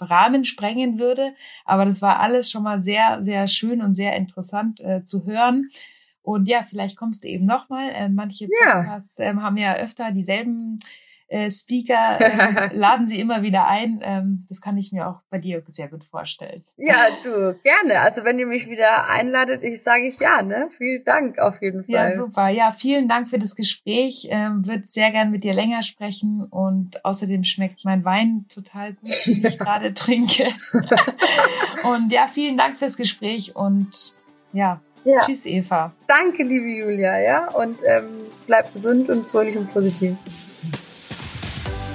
Rahmen 0.00 0.44
sprengen 0.44 1.00
würde. 1.00 1.32
Aber 1.64 1.84
das 1.84 2.00
war 2.00 2.20
alles 2.20 2.48
schon 2.48 2.62
mal 2.62 2.80
sehr, 2.80 3.20
sehr 3.24 3.48
schön 3.48 3.82
und 3.82 3.92
sehr 3.92 4.14
interessant 4.14 4.78
äh, 4.78 5.02
zu 5.02 5.26
hören. 5.26 5.68
Und 6.22 6.46
ja, 6.46 6.62
vielleicht 6.62 6.96
kommst 6.96 7.24
du 7.24 7.28
eben 7.28 7.44
nochmal. 7.44 7.90
Äh, 7.90 8.08
manche 8.08 8.46
Podcasts 8.46 9.18
ja. 9.18 9.24
ähm, 9.24 9.42
haben 9.42 9.56
ja 9.56 9.74
öfter 9.74 10.12
dieselben 10.12 10.76
äh, 11.28 11.50
Speaker 11.50 12.20
äh, 12.20 12.74
laden 12.74 13.06
sie 13.06 13.20
immer 13.20 13.42
wieder 13.42 13.66
ein. 13.66 14.00
Ähm, 14.02 14.44
das 14.48 14.60
kann 14.60 14.76
ich 14.76 14.92
mir 14.92 15.08
auch 15.08 15.20
bei 15.30 15.38
dir 15.38 15.62
sehr 15.68 15.88
gut 15.88 16.04
vorstellen. 16.04 16.64
Ja, 16.76 17.08
du, 17.22 17.54
gerne. 17.62 18.00
Also 18.00 18.24
wenn 18.24 18.38
ihr 18.38 18.46
mich 18.46 18.66
wieder 18.68 19.08
einladet, 19.08 19.62
ich 19.62 19.82
sage 19.82 20.08
ich 20.08 20.18
ja, 20.18 20.42
ne? 20.42 20.68
Vielen 20.76 21.04
Dank 21.04 21.38
auf 21.38 21.60
jeden 21.62 21.84
Fall. 21.84 21.94
Ja, 21.94 22.08
super. 22.08 22.48
Ja, 22.48 22.70
vielen 22.70 23.08
Dank 23.08 23.28
für 23.28 23.38
das 23.38 23.54
Gespräch. 23.56 24.28
Ähm, 24.30 24.66
Würde 24.66 24.82
sehr 24.84 25.10
gern 25.10 25.30
mit 25.30 25.44
dir 25.44 25.52
länger 25.52 25.82
sprechen 25.82 26.46
und 26.48 27.04
außerdem 27.04 27.44
schmeckt 27.44 27.84
mein 27.84 28.04
Wein 28.04 28.46
total 28.52 28.94
gut, 28.94 29.26
den 29.26 29.44
ich 29.44 29.58
gerade 29.58 29.92
trinke. 29.94 30.44
und 31.92 32.10
ja, 32.10 32.26
vielen 32.26 32.56
Dank 32.56 32.78
fürs 32.78 32.96
Gespräch 32.96 33.54
und 33.54 34.14
ja, 34.52 34.80
ja. 35.04 35.20
Tschüss, 35.24 35.46
Eva. 35.46 35.92
Danke, 36.06 36.42
liebe 36.42 36.66
Julia, 36.66 37.18
ja. 37.18 37.48
Und 37.48 37.78
ähm, 37.86 38.04
bleib 38.46 38.72
gesund 38.74 39.08
und 39.08 39.26
fröhlich 39.26 39.56
und 39.56 39.72
positiv. 39.72 40.16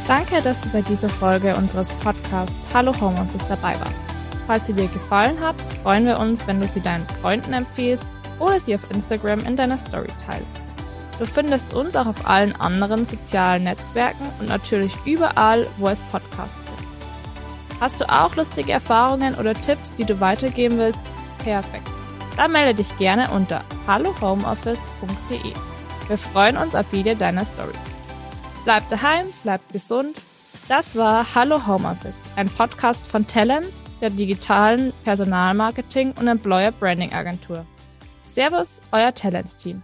Danke, 0.07 0.41
dass 0.41 0.59
du 0.59 0.69
bei 0.69 0.81
dieser 0.81 1.07
Folge 1.07 1.55
unseres 1.55 1.89
Podcasts 1.89 2.73
Hallo 2.73 2.93
Homeoffice 2.99 3.47
dabei 3.47 3.79
warst. 3.79 4.03
Falls 4.47 4.67
sie 4.67 4.73
dir 4.73 4.89
gefallen 4.89 5.39
hat, 5.39 5.55
freuen 5.81 6.05
wir 6.05 6.19
uns, 6.19 6.45
wenn 6.45 6.59
du 6.59 6.67
sie 6.67 6.81
deinen 6.81 7.07
Freunden 7.21 7.53
empfiehlst 7.53 8.07
oder 8.37 8.59
sie 8.59 8.75
auf 8.75 8.89
Instagram 8.91 9.45
in 9.45 9.55
deiner 9.55 9.77
Story 9.77 10.09
teilst. 10.25 10.59
Du 11.19 11.25
findest 11.25 11.73
uns 11.73 11.95
auch 11.95 12.07
auf 12.07 12.27
allen 12.27 12.53
anderen 12.59 13.05
sozialen 13.05 13.63
Netzwerken 13.63 14.27
und 14.39 14.49
natürlich 14.49 14.93
überall, 15.05 15.65
wo 15.77 15.87
es 15.87 16.01
Podcasts 16.01 16.67
gibt. 16.67 17.79
Hast 17.79 18.01
du 18.01 18.11
auch 18.11 18.35
lustige 18.35 18.73
Erfahrungen 18.73 19.35
oder 19.35 19.53
Tipps, 19.53 19.93
die 19.93 20.03
du 20.03 20.19
weitergeben 20.19 20.79
willst? 20.79 21.03
Perfekt. 21.37 21.89
Dann 22.35 22.51
melde 22.51 22.73
dich 22.73 22.97
gerne 22.97 23.29
unter 23.31 23.61
hallohomeoffice.de. 23.87 25.53
Wir 26.07 26.17
freuen 26.17 26.57
uns 26.57 26.75
auf 26.75 26.91
jede 26.91 27.15
deiner 27.15 27.45
Stories. 27.45 27.95
Bleibt 28.63 28.93
daheim, 28.93 29.27
bleibt 29.43 29.73
gesund. 29.73 30.15
Das 30.69 30.95
war 30.95 31.35
Hallo 31.35 31.67
Homeoffice, 31.67 32.23
ein 32.37 32.47
Podcast 32.47 33.05
von 33.05 33.27
Talents, 33.27 33.91
der 33.99 34.09
digitalen 34.09 34.93
Personalmarketing 35.03 36.13
und 36.17 36.29
Employer 36.29 36.71
Branding 36.71 37.11
Agentur. 37.11 37.65
Servus, 38.25 38.81
euer 38.93 39.13
Talents-Team. 39.13 39.83